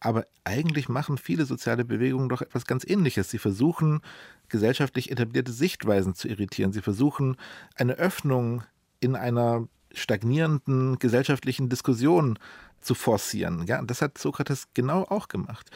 [0.00, 3.30] Aber eigentlich machen viele soziale Bewegungen doch etwas ganz Ähnliches.
[3.30, 4.00] Sie versuchen,
[4.48, 6.72] gesellschaftlich etablierte Sichtweisen zu irritieren.
[6.72, 7.36] Sie versuchen,
[7.76, 8.62] eine Öffnung
[9.00, 12.38] in einer stagnierenden gesellschaftlichen Diskussion
[12.80, 13.66] zu forcieren.
[13.66, 15.70] Ja, das hat Sokrates genau auch gemacht.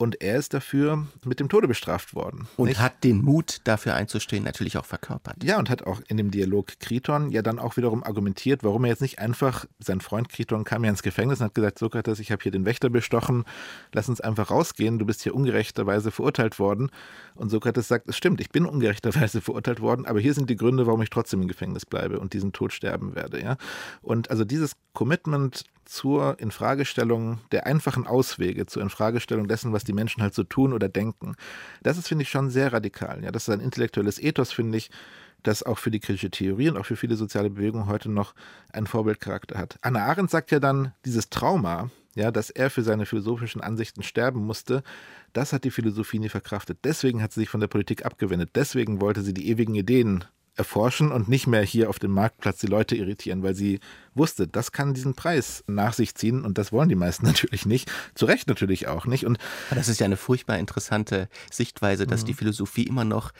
[0.00, 2.48] Und er ist dafür mit dem Tode bestraft worden.
[2.56, 2.80] Und nicht?
[2.80, 5.44] hat den Mut, dafür einzustehen, natürlich auch verkörpert.
[5.44, 8.92] Ja, und hat auch in dem Dialog Kriton ja dann auch wiederum argumentiert, warum er
[8.92, 12.32] jetzt nicht einfach, sein Freund Kriton kam ja ins Gefängnis und hat gesagt, Sokrates, ich
[12.32, 13.44] habe hier den Wächter bestochen,
[13.92, 16.88] lass uns einfach rausgehen, du bist hier ungerechterweise verurteilt worden.
[17.34, 20.86] Und Sokrates sagt, es stimmt, ich bin ungerechterweise verurteilt worden, aber hier sind die Gründe,
[20.86, 23.42] warum ich trotzdem im Gefängnis bleibe und diesen Tod sterben werde.
[23.42, 23.58] Ja?
[24.00, 30.22] Und also dieses Commitment zur Infragestellung der einfachen Auswege, zur Infragestellung dessen, was die Menschen
[30.22, 31.34] halt so tun oder denken.
[31.82, 33.24] Das ist, finde ich, schon sehr radikal.
[33.24, 34.90] Ja, das ist ein intellektuelles Ethos, finde ich,
[35.42, 38.34] das auch für die kritische Theorie und auch für viele soziale Bewegungen heute noch
[38.72, 39.78] einen Vorbildcharakter hat.
[39.82, 44.46] Anna Arendt sagt ja dann, dieses Trauma, ja, dass er für seine philosophischen Ansichten sterben
[44.46, 44.84] musste,
[45.32, 46.78] das hat die Philosophie nie verkraftet.
[46.84, 48.50] Deswegen hat sie sich von der Politik abgewendet.
[48.54, 50.24] Deswegen wollte sie die ewigen Ideen
[50.60, 53.80] erforschen und nicht mehr hier auf dem Marktplatz die Leute irritieren, weil sie
[54.14, 57.90] wusste, das kann diesen Preis nach sich ziehen und das wollen die meisten natürlich nicht.
[58.14, 59.26] Zu Recht natürlich auch nicht.
[59.26, 59.38] Und
[59.70, 62.26] das ist ja eine furchtbar interessante Sichtweise, dass mhm.
[62.26, 63.32] die Philosophie immer noch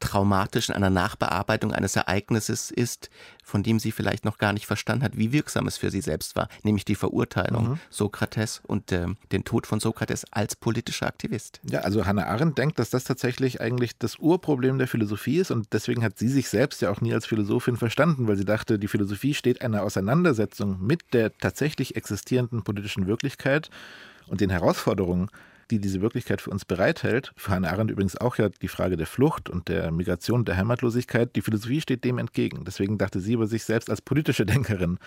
[0.00, 3.10] traumatisch in einer Nachbearbeitung eines Ereignisses ist,
[3.42, 6.36] von dem sie vielleicht noch gar nicht verstanden hat, wie wirksam es für sie selbst
[6.36, 7.80] war, nämlich die Verurteilung mhm.
[7.90, 11.60] Sokrates und äh, den Tod von Sokrates als politischer Aktivist.
[11.68, 15.72] Ja, also Hannah Arendt denkt, dass das tatsächlich eigentlich das Urproblem der Philosophie ist und
[15.72, 18.88] deswegen hat sie sich selbst ja auch nie als Philosophin verstanden, weil sie dachte, die
[18.88, 19.82] Philosophie steht einer
[20.18, 23.70] Auseinandersetzung mit der tatsächlich existierenden politischen Wirklichkeit
[24.26, 25.30] und den Herausforderungen
[25.70, 27.30] die diese Wirklichkeit für uns bereithält.
[27.36, 31.36] Für Hannah Arendt übrigens auch ja die Frage der Flucht und der Migration, der Heimatlosigkeit.
[31.36, 32.64] Die Philosophie steht dem entgegen.
[32.64, 34.98] Deswegen dachte sie über sich selbst als politische Denkerin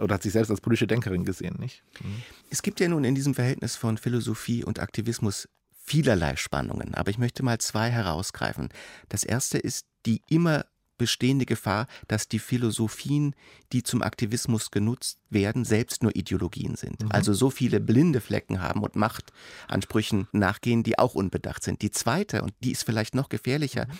[0.00, 1.84] oder hat sich selbst als politische Denkerin gesehen, nicht?
[2.02, 2.22] Mhm.
[2.50, 5.48] Es gibt ja nun in diesem Verhältnis von Philosophie und Aktivismus
[5.84, 8.70] vielerlei Spannungen, aber ich möchte mal zwei herausgreifen.
[9.08, 10.64] Das erste ist die immer
[10.98, 13.34] bestehende Gefahr, dass die Philosophien,
[13.72, 17.02] die zum Aktivismus genutzt werden, selbst nur Ideologien sind.
[17.02, 17.12] Mhm.
[17.12, 21.82] Also so viele blinde Flecken haben und Machtansprüchen nachgehen, die auch unbedacht sind.
[21.82, 23.98] Die zweite, und die ist vielleicht noch gefährlicher, mhm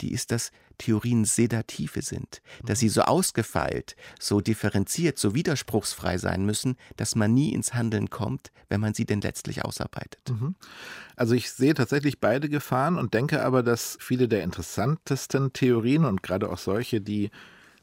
[0.00, 6.44] die ist, dass Theorien Sedative sind, dass sie so ausgefeilt, so differenziert, so widerspruchsfrei sein
[6.44, 10.20] müssen, dass man nie ins Handeln kommt, wenn man sie denn letztlich ausarbeitet.
[10.30, 10.54] Mhm.
[11.16, 16.22] Also ich sehe tatsächlich beide Gefahren und denke aber, dass viele der interessantesten Theorien und
[16.22, 17.30] gerade auch solche, die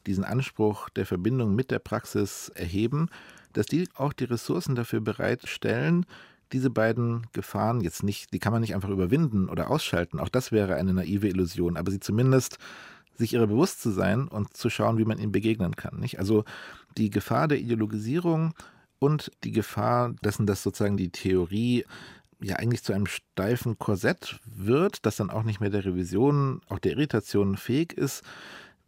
[0.05, 3.09] diesen Anspruch der Verbindung mit der Praxis erheben,
[3.53, 6.05] dass die auch die Ressourcen dafür bereitstellen,
[6.53, 10.19] diese beiden Gefahren jetzt nicht, die kann man nicht einfach überwinden oder ausschalten.
[10.19, 12.57] Auch das wäre eine naive Illusion, aber sie zumindest
[13.15, 15.99] sich ihrer bewusst zu sein und zu schauen, wie man ihnen begegnen kann.
[15.99, 16.19] Nicht?
[16.19, 16.45] Also
[16.97, 18.53] die Gefahr der Ideologisierung
[18.99, 21.85] und die Gefahr dessen, dass sozusagen die Theorie
[22.41, 26.79] ja eigentlich zu einem steifen Korsett wird, das dann auch nicht mehr der Revision, auch
[26.79, 28.23] der Irritation fähig ist,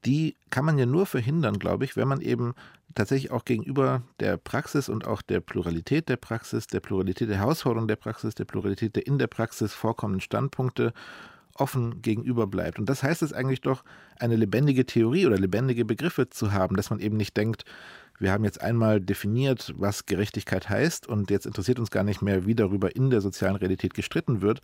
[0.06, 2.54] die kann man ja nur verhindern, glaube ich, wenn man eben
[2.96, 7.88] tatsächlich auch gegenüber der Praxis und auch der Pluralität der Praxis, der Pluralität der Herausforderungen
[7.88, 10.94] der Praxis, der Pluralität der in der Praxis vorkommenden Standpunkte
[11.54, 12.80] offen gegenüber bleibt.
[12.80, 13.84] Und das heißt es eigentlich doch,
[14.20, 17.64] eine lebendige Theorie oder lebendige Begriffe zu haben, dass man eben nicht denkt,
[18.18, 22.46] wir haben jetzt einmal definiert, was Gerechtigkeit heißt und jetzt interessiert uns gar nicht mehr,
[22.46, 24.62] wie darüber in der sozialen Realität gestritten wird.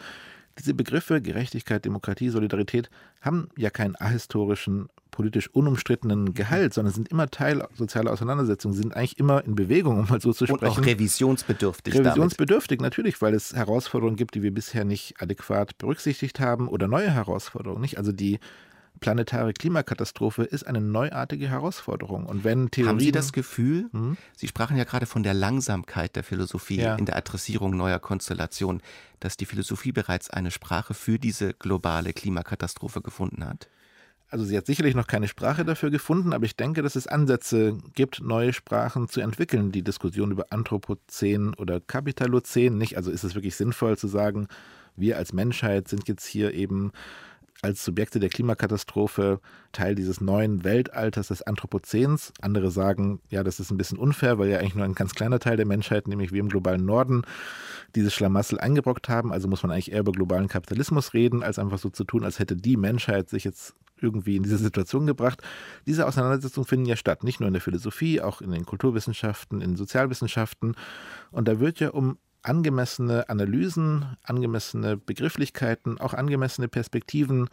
[0.59, 2.89] Diese Begriffe Gerechtigkeit, Demokratie, Solidarität
[3.21, 9.19] haben ja keinen ahistorischen politisch unumstrittenen Gehalt, sondern sind immer Teil sozialer Auseinandersetzungen, sind eigentlich
[9.19, 10.63] immer in Bewegung, um mal so zu sprechen.
[10.63, 11.95] Und auch revisionsbedürftig.
[11.95, 12.91] Revisionsbedürftig, damit.
[12.91, 17.81] natürlich, weil es Herausforderungen gibt, die wir bisher nicht adäquat berücksichtigt haben oder neue Herausforderungen,
[17.81, 17.97] nicht?
[17.97, 18.39] Also die
[19.01, 22.25] planetare Klimakatastrophe ist eine neuartige Herausforderung.
[22.25, 24.15] Und wenn Theorien, Haben Sie das Gefühl, hm?
[24.37, 26.95] Sie sprachen ja gerade von der Langsamkeit der Philosophie ja.
[26.95, 28.81] in der Adressierung neuer Konstellationen,
[29.19, 33.67] dass die Philosophie bereits eine Sprache für diese globale Klimakatastrophe gefunden hat?
[34.29, 37.77] Also sie hat sicherlich noch keine Sprache dafür gefunden, aber ich denke, dass es Ansätze
[37.95, 39.73] gibt, neue Sprachen zu entwickeln.
[39.73, 42.95] Die Diskussion über Anthropozän oder Kapitalozän nicht.
[42.95, 44.47] Also ist es wirklich sinnvoll zu sagen,
[44.95, 46.93] wir als Menschheit sind jetzt hier eben
[47.61, 49.39] als Subjekte der Klimakatastrophe
[49.71, 52.33] Teil dieses neuen Weltalters des Anthropozäns.
[52.41, 55.39] Andere sagen, ja, das ist ein bisschen unfair, weil ja eigentlich nur ein ganz kleiner
[55.39, 57.21] Teil der Menschheit, nämlich wir im globalen Norden,
[57.95, 59.31] dieses Schlamassel eingebrockt haben.
[59.31, 62.39] Also muss man eigentlich eher über globalen Kapitalismus reden, als einfach so zu tun, als
[62.39, 65.43] hätte die Menschheit sich jetzt irgendwie in diese Situation gebracht.
[65.85, 69.71] Diese Auseinandersetzungen finden ja statt, nicht nur in der Philosophie, auch in den Kulturwissenschaften, in
[69.71, 70.75] den Sozialwissenschaften.
[71.29, 77.49] Und da wird ja um angemessene Analysen, angemessene Begrifflichkeiten, auch angemessene Perspektiven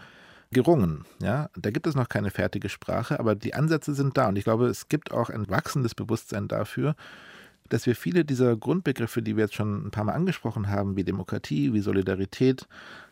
[0.50, 1.04] gerungen.
[1.20, 4.44] Ja, da gibt es noch keine fertige Sprache, aber die Ansätze sind da und ich
[4.44, 6.96] glaube, es gibt auch ein wachsendes Bewusstsein dafür,
[7.68, 11.04] dass wir viele dieser Grundbegriffe, die wir jetzt schon ein paar Mal angesprochen haben, wie
[11.04, 12.66] Demokratie, wie Solidarität,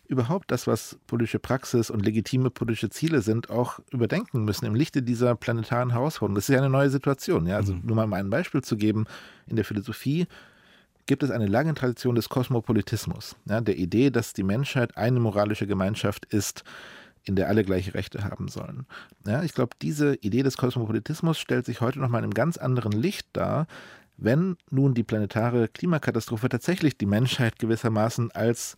[0.09, 5.03] überhaupt das, was politische Praxis und legitime politische Ziele sind, auch überdenken müssen im Lichte
[5.03, 6.37] dieser planetaren Herausforderung.
[6.37, 7.47] Das ist ja eine neue Situation.
[7.47, 7.57] Ja?
[7.57, 7.83] Also mhm.
[7.85, 9.07] nur mal ein Beispiel zu geben,
[9.47, 10.27] in der Philosophie
[11.07, 15.67] gibt es eine lange Tradition des Kosmopolitismus, ja, der Idee, dass die Menschheit eine moralische
[15.67, 16.65] Gemeinschaft ist,
[17.25, 18.87] in der alle gleiche Rechte haben sollen.
[19.27, 22.93] Ja, ich glaube, diese Idee des Kosmopolitismus stellt sich heute nochmal in einem ganz anderen
[22.93, 23.67] Licht dar,
[24.17, 28.77] wenn nun die planetare Klimakatastrophe tatsächlich die Menschheit gewissermaßen als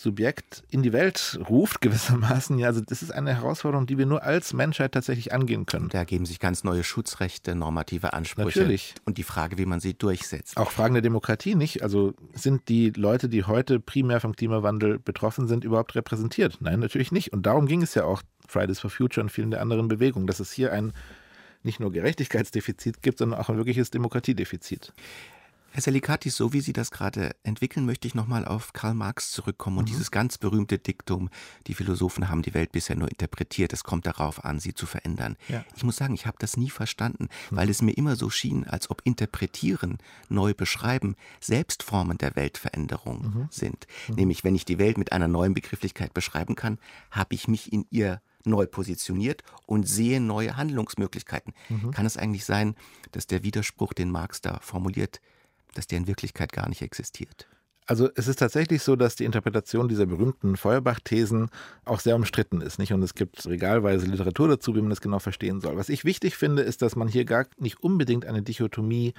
[0.00, 2.56] Subjekt in die Welt ruft, gewissermaßen.
[2.56, 5.88] Ja, also das ist eine Herausforderung, die wir nur als Menschheit tatsächlich angehen können.
[5.88, 8.60] Da ergeben sich ganz neue Schutzrechte, normative Ansprüche.
[8.60, 8.94] Natürlich.
[9.04, 10.56] Und die Frage, wie man sie durchsetzt.
[10.56, 11.82] Auch Fragen der Demokratie nicht.
[11.82, 16.58] Also sind die Leute, die heute primär vom Klimawandel betroffen sind, überhaupt repräsentiert?
[16.60, 17.32] Nein, natürlich nicht.
[17.32, 20.38] Und darum ging es ja auch Fridays for Future und vielen der anderen Bewegungen, dass
[20.38, 20.92] es hier ein
[21.64, 24.92] nicht nur Gerechtigkeitsdefizit gibt, sondern auch ein wirkliches Demokratiedefizit.
[25.70, 29.78] Herr Selikati, so wie Sie das gerade entwickeln, möchte ich nochmal auf Karl Marx zurückkommen
[29.78, 29.88] und mhm.
[29.88, 31.28] dieses ganz berühmte Diktum,
[31.66, 35.36] die Philosophen haben die Welt bisher nur interpretiert, es kommt darauf an, sie zu verändern.
[35.48, 35.64] Ja.
[35.76, 37.56] Ich muss sagen, ich habe das nie verstanden, mhm.
[37.56, 43.48] weil es mir immer so schien, als ob interpretieren, neu beschreiben, Selbstformen der Weltveränderung mhm.
[43.50, 43.86] sind.
[44.08, 44.14] Mhm.
[44.14, 46.78] Nämlich, wenn ich die Welt mit einer neuen Begrifflichkeit beschreiben kann,
[47.10, 51.52] habe ich mich in ihr neu positioniert und sehe neue Handlungsmöglichkeiten.
[51.68, 51.90] Mhm.
[51.90, 52.74] Kann es eigentlich sein,
[53.12, 55.20] dass der Widerspruch, den Marx da formuliert,
[55.74, 57.48] dass der in Wirklichkeit gar nicht existiert.
[57.88, 61.48] Also es ist tatsächlich so, dass die Interpretation dieser berühmten Feuerbach-Thesen
[61.86, 62.92] auch sehr umstritten ist, nicht?
[62.92, 65.78] Und es gibt regalweise Literatur dazu, wie man das genau verstehen soll.
[65.78, 69.14] Was ich wichtig finde, ist, dass man hier gar nicht unbedingt eine Dichotomie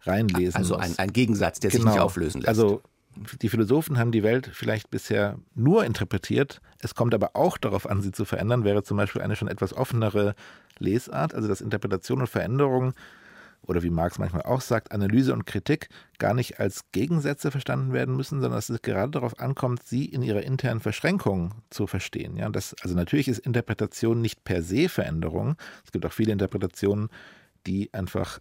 [0.00, 0.84] reinlesen also muss.
[0.84, 1.82] Also ein, ein, Gegensatz, der genau.
[1.82, 2.48] sich nicht auflösen lässt.
[2.48, 2.80] Also
[3.42, 6.62] die Philosophen haben die Welt vielleicht bisher nur interpretiert.
[6.80, 9.74] Es kommt aber auch darauf an, sie zu verändern, wäre zum Beispiel eine schon etwas
[9.74, 10.34] offenere
[10.78, 12.94] Lesart, also dass Interpretation und Veränderung
[13.66, 18.16] oder wie Marx manchmal auch sagt, Analyse und Kritik gar nicht als Gegensätze verstanden werden
[18.16, 22.36] müssen, sondern dass es gerade darauf ankommt, sie in ihrer internen Verschränkung zu verstehen.
[22.36, 25.56] Ja, das, also natürlich ist Interpretation nicht per se Veränderung.
[25.84, 27.08] Es gibt auch viele Interpretationen,
[27.66, 28.40] die einfach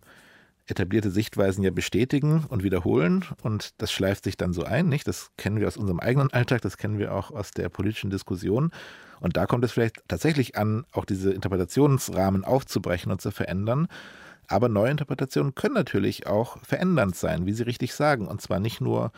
[0.66, 5.08] etablierte Sichtweisen ja bestätigen und wiederholen und das schleift sich dann so ein, nicht?
[5.08, 8.72] Das kennen wir aus unserem eigenen Alltag, das kennen wir auch aus der politischen Diskussion
[9.20, 13.88] und da kommt es vielleicht tatsächlich an, auch diese Interpretationsrahmen aufzubrechen und zu verändern.
[14.48, 18.82] Aber neue Interpretationen können natürlich auch verändernd sein, wie Sie richtig sagen, und zwar nicht
[18.82, 19.12] nur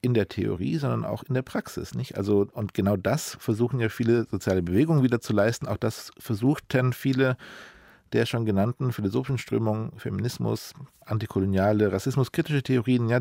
[0.00, 2.16] in der Theorie, sondern auch in der Praxis, nicht?
[2.16, 5.66] Also und genau das versuchen ja viele soziale Bewegungen wieder zu leisten.
[5.66, 7.36] Auch das versuchten viele
[8.12, 10.72] der schon genannten philosophischen Strömungen, Feminismus,
[11.04, 13.20] antikoloniale, rassismuskritische Theorien, ja,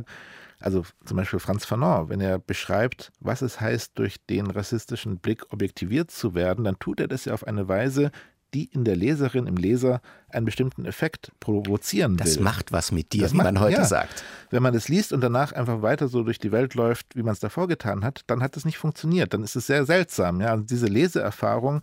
[0.59, 5.51] also zum Beispiel Franz Fanon, wenn er beschreibt, was es heißt, durch den rassistischen Blick
[5.51, 8.11] objektiviert zu werden, dann tut er das ja auf eine Weise,
[8.57, 12.25] die in der Leserin, im Leser einen bestimmten Effekt provozieren will.
[12.25, 13.85] Das macht was mit dir, das wie macht, man heute ja.
[13.85, 14.23] sagt.
[14.49, 17.33] Wenn man es liest und danach einfach weiter so durch die Welt läuft, wie man
[17.33, 19.33] es davor getan hat, dann hat es nicht funktioniert.
[19.33, 20.41] Dann ist es sehr seltsam.
[20.41, 20.55] Ja?
[20.55, 21.81] Und diese Leseerfahrung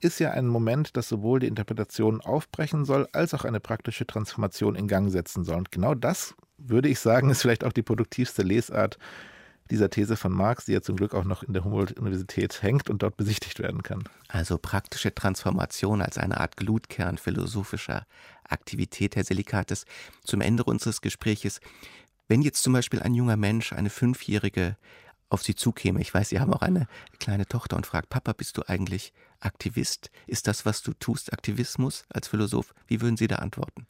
[0.00, 4.74] ist ja ein Moment, das sowohl die Interpretation aufbrechen soll, als auch eine praktische Transformation
[4.74, 5.58] in Gang setzen soll.
[5.58, 8.98] Und genau das, würde ich sagen, ist vielleicht auch die produktivste Lesart
[9.70, 13.02] dieser These von Marx, die ja zum Glück auch noch in der Humboldt-Universität hängt und
[13.02, 14.04] dort besichtigt werden kann.
[14.28, 18.06] Also praktische Transformation als eine Art Glutkern philosophischer
[18.44, 19.84] Aktivität, Herr Selikates.
[20.24, 21.60] Zum Ende unseres Gespräches,
[22.28, 24.76] wenn jetzt zum Beispiel ein junger Mensch, eine Fünfjährige,
[25.30, 26.88] auf Sie zukäme, ich weiß, Sie haben auch eine
[27.20, 30.10] kleine Tochter und fragt, Papa, bist du eigentlich Aktivist?
[30.26, 32.74] Ist das, was du tust, Aktivismus als Philosoph?
[32.88, 33.86] Wie würden Sie da antworten?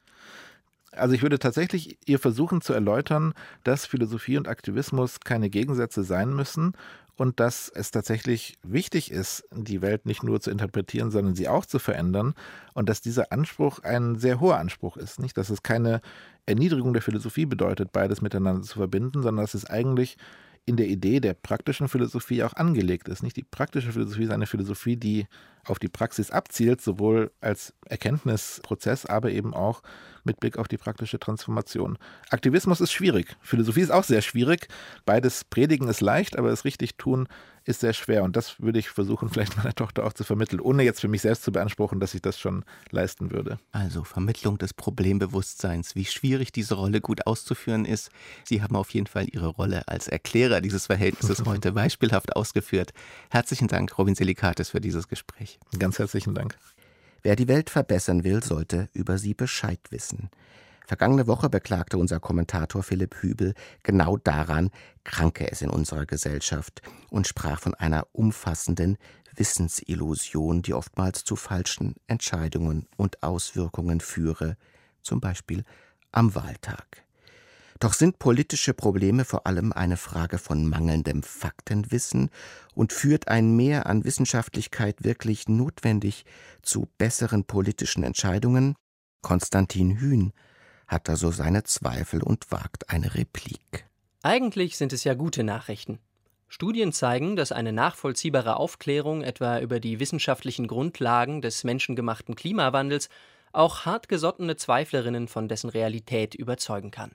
[0.93, 6.35] Also ich würde tatsächlich ihr versuchen zu erläutern, dass Philosophie und Aktivismus keine Gegensätze sein
[6.35, 6.75] müssen
[7.17, 11.67] und dass es tatsächlich wichtig ist, die Welt nicht nur zu interpretieren, sondern sie auch
[11.67, 12.35] zu verändern
[12.75, 16.01] und dass dieser Anspruch ein sehr hoher Anspruch ist, nicht, dass es keine
[16.47, 20.17] Erniedrigung der Philosophie bedeutet, beides miteinander zu verbinden, sondern dass es eigentlich
[20.67, 23.23] in der Idee der praktischen Philosophie auch angelegt ist.
[23.23, 25.27] Nicht die praktische Philosophie ist eine Philosophie, die
[25.65, 29.83] auf die Praxis abzielt, sowohl als Erkenntnisprozess, aber eben auch
[30.25, 31.99] mit Blick auf die praktische Transformation.
[32.31, 33.37] Aktivismus ist schwierig.
[33.41, 34.69] Philosophie ist auch sehr schwierig.
[35.05, 37.27] Beides predigen ist leicht, aber es richtig tun
[37.71, 38.25] ist sehr schwer.
[38.25, 41.23] Und das würde ich versuchen, vielleicht meiner Tochter auch zu vermitteln, ohne jetzt für mich
[41.23, 43.59] selbst zu beanspruchen, dass ich das schon leisten würde.
[43.73, 48.11] Also Vermittlung des Problembewusstseins, wie schwierig diese Rolle gut auszuführen ist.
[48.45, 52.93] Sie haben auf jeden Fall Ihre Rolle als Erklärer dieses Verhältnisses heute beispielhaft ausgeführt.
[53.31, 55.59] Herzlichen Dank, Robin Selikates, für dieses Gespräch.
[55.79, 56.57] Ganz herzlichen Dank.
[57.23, 60.31] Wer die Welt verbessern will, sollte über sie Bescheid wissen.
[60.91, 64.71] Vergangene Woche beklagte unser Kommentator Philipp Hübel genau daran,
[65.05, 68.99] kranke es in unserer Gesellschaft und sprach von einer umfassenden
[69.37, 74.57] Wissensillusion, die oftmals zu falschen Entscheidungen und Auswirkungen führe,
[75.01, 75.63] zum Beispiel
[76.11, 77.05] am Wahltag.
[77.79, 82.31] Doch sind politische Probleme vor allem eine Frage von mangelndem Faktenwissen
[82.75, 86.25] und führt ein Mehr an Wissenschaftlichkeit wirklich notwendig
[86.63, 88.75] zu besseren politischen Entscheidungen?
[89.23, 90.33] Konstantin Hühn
[90.91, 93.87] hat da so seine Zweifel und wagt eine Replik.
[94.23, 96.01] Eigentlich sind es ja gute Nachrichten.
[96.49, 103.09] Studien zeigen, dass eine nachvollziehbare Aufklärung etwa über die wissenschaftlichen Grundlagen des menschengemachten Klimawandels
[103.53, 107.13] auch hartgesottene Zweiflerinnen von dessen Realität überzeugen kann.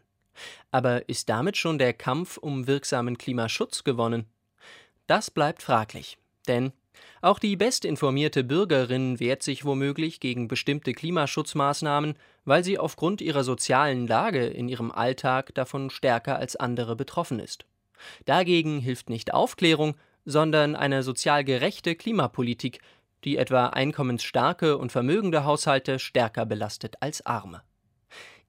[0.71, 4.25] Aber ist damit schon der Kampf um wirksamen Klimaschutz gewonnen?
[5.05, 6.71] Das bleibt fraglich, denn
[7.21, 14.07] auch die bestinformierte Bürgerin wehrt sich womöglich gegen bestimmte Klimaschutzmaßnahmen, weil sie aufgrund ihrer sozialen
[14.07, 17.65] Lage in ihrem Alltag davon stärker als andere betroffen ist.
[18.25, 22.79] Dagegen hilft nicht Aufklärung, sondern eine sozial gerechte Klimapolitik,
[23.23, 27.61] die etwa einkommensstarke und vermögende Haushalte stärker belastet als arme.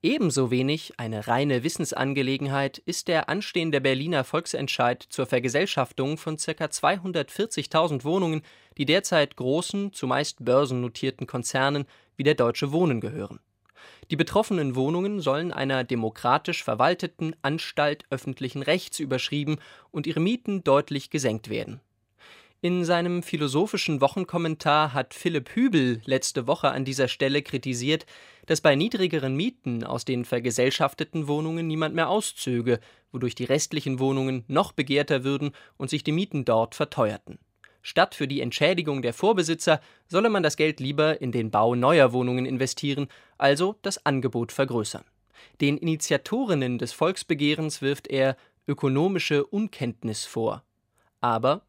[0.03, 6.51] Ebenso wenig eine reine Wissensangelegenheit ist der anstehende Berliner Volksentscheid zur Vergesellschaftung von ca.
[6.65, 8.43] 240.000 Wohnungen,
[8.77, 13.39] die derzeit großen, zumeist börsennotierten Konzernen wie der Deutsche Wohnen gehören.
[14.11, 19.57] Die betroffenen Wohnungen sollen einer demokratisch verwalteten Anstalt öffentlichen Rechts überschrieben
[19.89, 21.81] und ihre Mieten deutlich gesenkt werden.
[22.61, 28.07] In seinem philosophischen Wochenkommentar hat Philipp Hübel letzte Woche an dieser Stelle kritisiert,
[28.47, 32.79] dass bei niedrigeren Mieten aus den vergesellschafteten Wohnungen niemand mehr auszöge,
[33.11, 37.37] wodurch die restlichen Wohnungen noch begehrter würden und sich die Mieten dort verteuerten.
[37.83, 42.11] Statt für die Entschädigung der Vorbesitzer solle man das Geld lieber in den Bau neuer
[42.11, 45.05] Wohnungen investieren, also das Angebot vergrößern.
[45.61, 48.35] Den Initiatorinnen des Volksbegehrens wirft er
[48.67, 50.63] ökonomische Unkenntnis vor.
[51.21, 51.61] Aber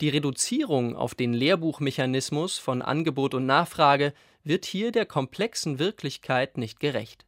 [0.00, 4.12] die Reduzierung auf den Lehrbuchmechanismus von Angebot und Nachfrage
[4.42, 7.24] wird hier der komplexen Wirklichkeit nicht gerecht.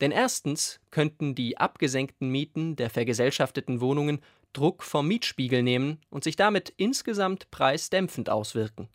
[0.00, 4.20] Denn erstens könnten die abgesenkten Mieten der vergesellschafteten Wohnungen
[4.52, 8.88] Druck vom Mietspiegel nehmen und sich damit insgesamt preisdämpfend auswirken.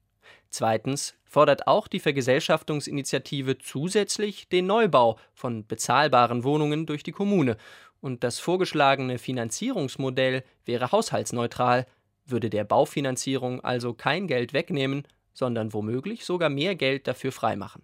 [0.49, 7.57] Zweitens fordert auch die Vergesellschaftungsinitiative zusätzlich den Neubau von bezahlbaren Wohnungen durch die Kommune,
[8.01, 11.88] und das vorgeschlagene Finanzierungsmodell wäre haushaltsneutral,
[12.26, 15.03] würde der Baufinanzierung also kein Geld wegnehmen,
[15.34, 17.84] sondern womöglich sogar mehr Geld dafür freimachen.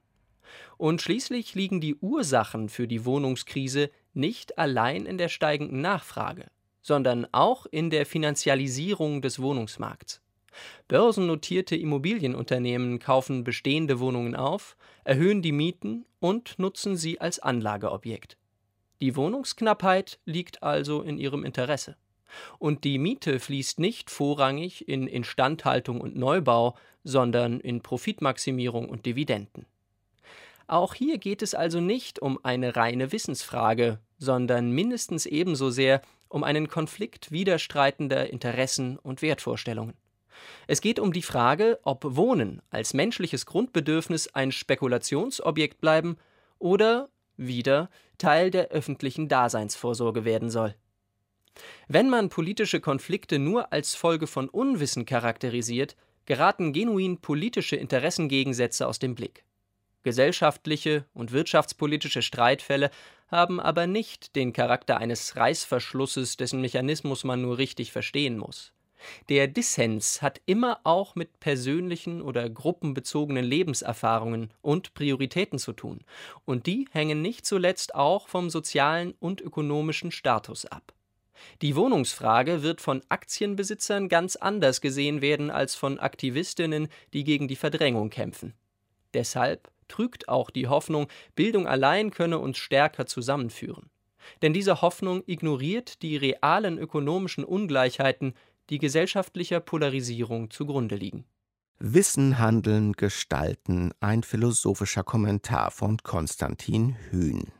[0.77, 6.47] Und schließlich liegen die Ursachen für die Wohnungskrise nicht allein in der steigenden Nachfrage,
[6.81, 10.21] sondern auch in der Finanzialisierung des Wohnungsmarkts.
[10.87, 18.37] Börsennotierte Immobilienunternehmen kaufen bestehende Wohnungen auf, erhöhen die Mieten und nutzen sie als Anlageobjekt.
[18.99, 21.95] Die Wohnungsknappheit liegt also in ihrem Interesse.
[22.59, 29.65] Und die Miete fließt nicht vorrangig in Instandhaltung und Neubau, sondern in Profitmaximierung und Dividenden.
[30.67, 36.43] Auch hier geht es also nicht um eine reine Wissensfrage, sondern mindestens ebenso sehr um
[36.45, 39.95] einen Konflikt widerstreitender Interessen und Wertvorstellungen.
[40.67, 46.17] Es geht um die Frage, ob Wohnen als menschliches Grundbedürfnis ein Spekulationsobjekt bleiben
[46.57, 50.75] oder wieder Teil der öffentlichen Daseinsvorsorge werden soll.
[51.87, 55.95] Wenn man politische Konflikte nur als Folge von Unwissen charakterisiert,
[56.25, 59.43] geraten genuin politische Interessengegensätze aus dem Blick.
[60.03, 62.89] Gesellschaftliche und wirtschaftspolitische Streitfälle
[63.27, 68.73] haben aber nicht den Charakter eines Reißverschlusses, dessen Mechanismus man nur richtig verstehen muss.
[69.29, 76.01] Der Dissens hat immer auch mit persönlichen oder gruppenbezogenen Lebenserfahrungen und Prioritäten zu tun,
[76.45, 80.93] und die hängen nicht zuletzt auch vom sozialen und ökonomischen Status ab.
[81.61, 87.55] Die Wohnungsfrage wird von Aktienbesitzern ganz anders gesehen werden als von Aktivistinnen, die gegen die
[87.55, 88.53] Verdrängung kämpfen.
[89.13, 93.89] Deshalb trügt auch die Hoffnung, Bildung allein könne uns stärker zusammenführen.
[94.41, 98.33] Denn diese Hoffnung ignoriert die realen ökonomischen Ungleichheiten,
[98.69, 101.25] die gesellschaftlicher Polarisierung zugrunde liegen.
[101.79, 107.51] Wissen, Handeln, Gestalten, ein philosophischer Kommentar von Konstantin Hühn.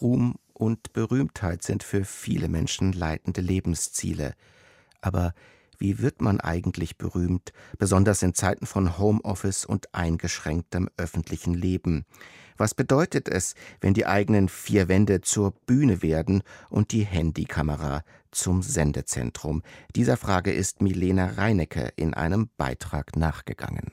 [0.00, 4.34] Ruhm und Berühmtheit sind für viele Menschen leitende Lebensziele.
[5.00, 5.32] Aber
[5.78, 12.04] wie wird man eigentlich berühmt, besonders in Zeiten von Homeoffice und eingeschränktem öffentlichen Leben?
[12.58, 18.60] Was bedeutet es, wenn die eigenen vier Wände zur Bühne werden und die Handykamera zum
[18.60, 19.62] Sendezentrum?
[19.96, 23.92] Dieser Frage ist Milena Reinecke in einem Beitrag nachgegangen.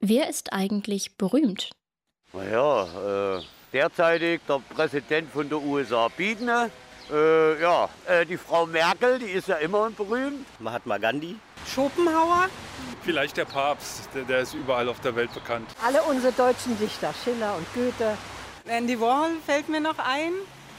[0.00, 1.70] Wer ist eigentlich berühmt?
[2.32, 3.42] Naja, äh,
[3.72, 6.48] derzeitig der Präsident von der USA Biden.
[7.10, 10.46] Äh, ja, äh, die Frau Merkel, die ist ja immer berühmt.
[10.60, 11.36] Mahatma Gandhi.
[11.66, 12.48] Schopenhauer.
[13.02, 15.68] Vielleicht der Papst, der, der ist überall auf der Welt bekannt.
[15.84, 18.16] Alle unsere deutschen Dichter, Schiller und Goethe.
[18.66, 20.32] Andy Warhol fällt mir noch ein,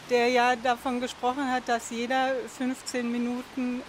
[0.10, 3.82] der ja davon gesprochen hat, dass jeder 15 Minuten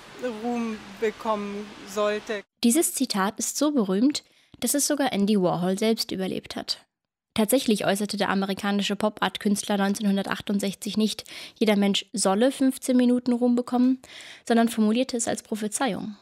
[0.42, 2.42] Ruhm bekommen sollte.
[2.64, 4.24] Dieses Zitat ist so berühmt,
[4.60, 6.86] dass es sogar Andy Warhol selbst überlebt hat.
[7.40, 11.24] Tatsächlich äußerte der amerikanische Pop-Art-Künstler 1968 nicht,
[11.58, 13.98] jeder Mensch solle 15 Minuten Ruhm bekommen,
[14.46, 16.16] sondern formulierte es als Prophezeiung.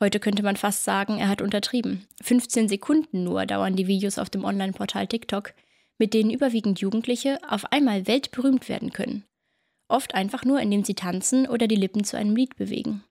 [0.00, 2.06] Heute könnte man fast sagen, er hat untertrieben.
[2.22, 5.52] 15 Sekunden nur dauern die Videos auf dem Online-Portal TikTok,
[5.98, 9.24] mit denen überwiegend Jugendliche auf einmal weltberühmt werden können.
[9.88, 13.04] Oft einfach nur, indem sie tanzen oder die Lippen zu einem Lied bewegen.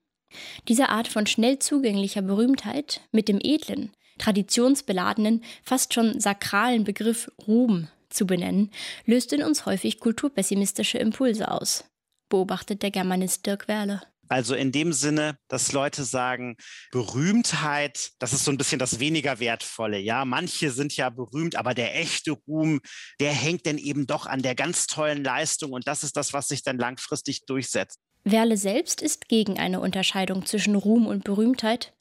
[0.66, 7.88] Diese Art von schnell zugänglicher Berühmtheit mit dem edlen, traditionsbeladenen, fast schon sakralen Begriff Ruhm
[8.08, 8.70] zu benennen,
[9.04, 11.84] löst in uns häufig kulturpessimistische Impulse aus,
[12.28, 14.02] beobachtet der Germanist Dirk Werle.
[14.28, 16.56] Also in dem Sinne, dass Leute sagen,
[16.90, 19.98] Berühmtheit, das ist so ein bisschen das weniger wertvolle.
[19.98, 22.80] Ja, manche sind ja berühmt, aber der echte Ruhm,
[23.20, 26.48] der hängt dann eben doch an der ganz tollen Leistung und das ist das, was
[26.48, 28.00] sich dann langfristig durchsetzt.
[28.24, 31.95] Werle selbst ist gegen eine Unterscheidung zwischen Ruhm und Berühmtheit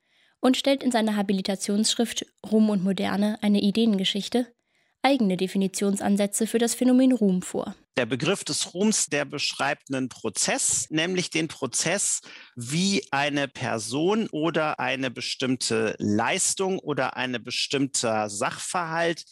[0.45, 4.45] und stellt in seiner Habilitationsschrift Ruhm und Moderne eine Ideengeschichte
[5.01, 7.75] eigene Definitionsansätze für das Phänomen Ruhm vor.
[7.97, 12.21] Der Begriff des Ruhms, der beschreibt einen Prozess, nämlich den Prozess,
[12.55, 19.23] wie eine Person oder eine bestimmte Leistung oder ein bestimmter Sachverhalt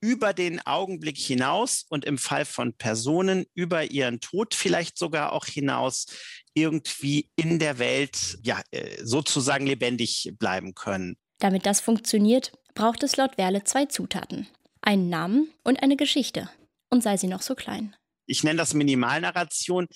[0.00, 5.46] über den Augenblick hinaus und im Fall von Personen über ihren Tod vielleicht sogar auch
[5.46, 6.06] hinaus
[6.54, 11.16] irgendwie in der Welt ja, äh, sozusagen lebendig bleiben können.
[11.38, 14.48] Damit das funktioniert, braucht es laut Werle zwei Zutaten.
[14.82, 16.50] Einen Namen und eine Geschichte.
[16.88, 17.94] Und sei sie noch so klein.
[18.26, 19.88] Ich nenne das Minimalnarration,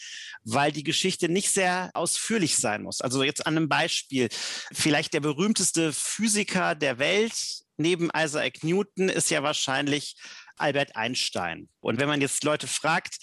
[0.42, 3.00] weil die Geschichte nicht sehr ausführlich sein muss.
[3.00, 4.28] Also jetzt an einem Beispiel.
[4.72, 10.16] Vielleicht der berühmteste Physiker der Welt neben Isaac Newton ist ja wahrscheinlich
[10.56, 11.68] Albert Einstein.
[11.80, 13.18] Und wenn man jetzt Leute fragt,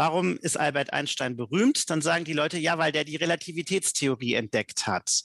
[0.00, 1.90] Warum ist Albert Einstein berühmt?
[1.90, 5.24] Dann sagen die Leute, ja, weil der die Relativitätstheorie entdeckt hat.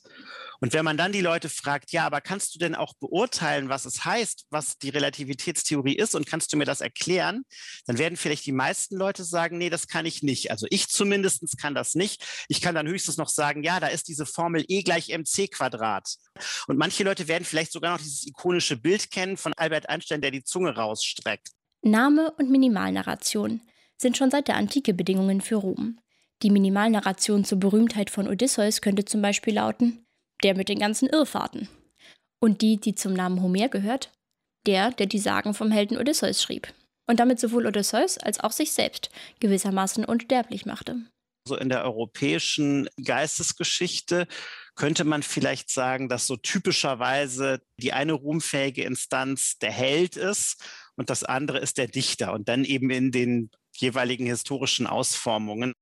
[0.59, 3.85] Und wenn man dann die Leute fragt, ja, aber kannst du denn auch beurteilen, was
[3.85, 7.45] es heißt, was die Relativitätstheorie ist und kannst du mir das erklären?
[7.85, 10.51] Dann werden vielleicht die meisten Leute sagen, nee, das kann ich nicht.
[10.51, 12.25] Also ich zumindest kann das nicht.
[12.49, 16.17] Ich kann dann höchstens noch sagen, ja, da ist diese Formel E gleich mc Quadrat.
[16.67, 20.31] Und manche Leute werden vielleicht sogar noch dieses ikonische Bild kennen von Albert Einstein, der
[20.31, 21.51] die Zunge rausstreckt.
[21.81, 23.61] Name und Minimalnarration
[23.97, 25.99] sind schon seit der Antike Bedingungen für Ruhm.
[26.43, 30.05] Die Minimalnarration zur Berühmtheit von Odysseus könnte zum Beispiel lauten:
[30.43, 31.69] Der mit den ganzen Irrfahrten.
[32.39, 34.11] Und die, die zum Namen Homer gehört?
[34.67, 36.73] Der, der die Sagen vom Helden Odysseus schrieb.
[37.07, 40.97] Und damit sowohl Odysseus als auch sich selbst gewissermaßen unsterblich machte.
[41.47, 44.27] So in der europäischen Geistesgeschichte
[44.73, 50.63] könnte man vielleicht sagen, dass so typischerweise die eine ruhmfähige Instanz der Held ist
[50.95, 52.33] und das andere ist der Dichter.
[52.33, 55.73] Und dann eben in den jeweiligen historischen Ausformungen.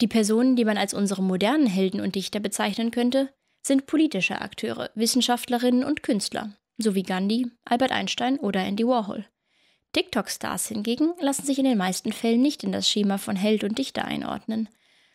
[0.00, 3.32] Die Personen, die man als unsere modernen Helden und Dichter bezeichnen könnte,
[3.62, 9.26] sind politische Akteure, Wissenschaftlerinnen und Künstler, sowie Gandhi, Albert Einstein oder Andy Warhol.
[9.92, 13.78] TikTok-Stars hingegen lassen sich in den meisten Fällen nicht in das Schema von Held und
[13.78, 14.68] Dichter einordnen.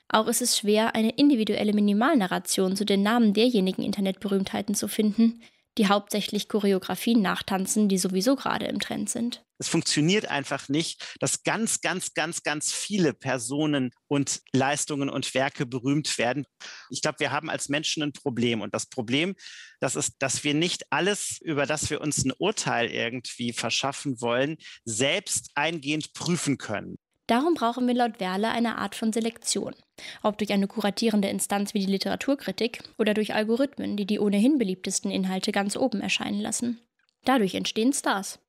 [0.09, 5.41] Auch ist es schwer, eine individuelle Minimalnarration zu den Namen derjenigen Internetberühmtheiten zu finden,
[5.77, 9.43] die hauptsächlich Choreografien nachtanzen, die sowieso gerade im Trend sind.
[9.57, 15.65] Es funktioniert einfach nicht, dass ganz, ganz, ganz, ganz viele Personen und Leistungen und Werke
[15.65, 16.45] berühmt werden.
[16.89, 18.61] Ich glaube, wir haben als Menschen ein Problem.
[18.61, 19.35] Und das Problem,
[19.79, 24.57] das ist, dass wir nicht alles, über das wir uns ein Urteil irgendwie verschaffen wollen,
[24.83, 26.97] selbst eingehend prüfen können.
[27.27, 29.75] Darum brauchen wir laut Werle eine Art von Selektion.
[30.23, 35.11] Ob durch eine kuratierende Instanz wie die Literaturkritik oder durch Algorithmen, die die ohnehin beliebtesten
[35.11, 36.79] Inhalte ganz oben erscheinen lassen.
[37.25, 38.39] Dadurch entstehen Stars.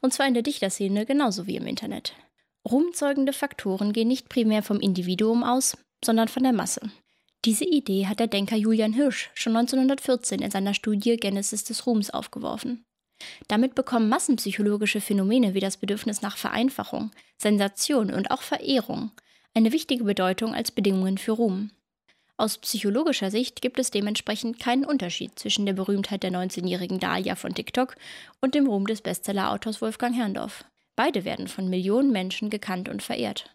[0.00, 2.14] Und zwar in der Dichterszene genauso wie im Internet.
[2.70, 6.80] Ruhmzeugende Faktoren gehen nicht primär vom Individuum aus, sondern von der Masse.
[7.44, 12.10] Diese Idee hat der Denker Julian Hirsch schon 1914 in seiner Studie Genesis des Ruhms
[12.10, 12.84] aufgeworfen.
[13.48, 19.12] Damit bekommen massenpsychologische Phänomene wie das Bedürfnis nach Vereinfachung, Sensation und auch Verehrung
[19.54, 21.70] eine wichtige Bedeutung als Bedingungen für Ruhm.
[22.36, 27.52] Aus psychologischer Sicht gibt es dementsprechend keinen Unterschied zwischen der Berühmtheit der 19-jährigen Dahlia von
[27.52, 27.96] TikTok
[28.40, 30.64] und dem Ruhm des Bestsellerautors Wolfgang Herrndorf.
[30.94, 33.54] Beide werden von Millionen Menschen gekannt und verehrt.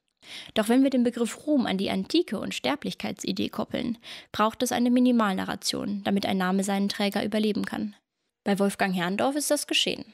[0.54, 3.98] Doch wenn wir den Begriff Ruhm an die Antike und Sterblichkeitsidee koppeln,
[4.32, 7.96] braucht es eine Minimalnarration, damit ein Name seinen Träger überleben kann.
[8.44, 10.06] Bei Wolfgang Herrndorf ist das geschehen.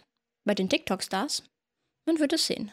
[0.45, 1.43] Bei den TikTok-Stars?
[2.05, 2.71] Man wird es sehen.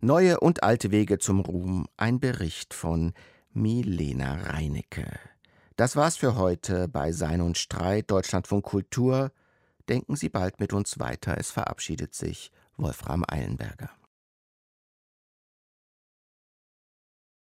[0.00, 1.86] Neue und alte Wege zum Ruhm.
[1.96, 3.14] Ein Bericht von
[3.54, 5.06] Milena Reinecke.
[5.76, 9.32] Das war's für heute bei Sein und Streit Deutschlandfunk Kultur.
[9.88, 11.38] Denken Sie bald mit uns weiter.
[11.38, 13.88] Es verabschiedet sich Wolfram Eilenberger.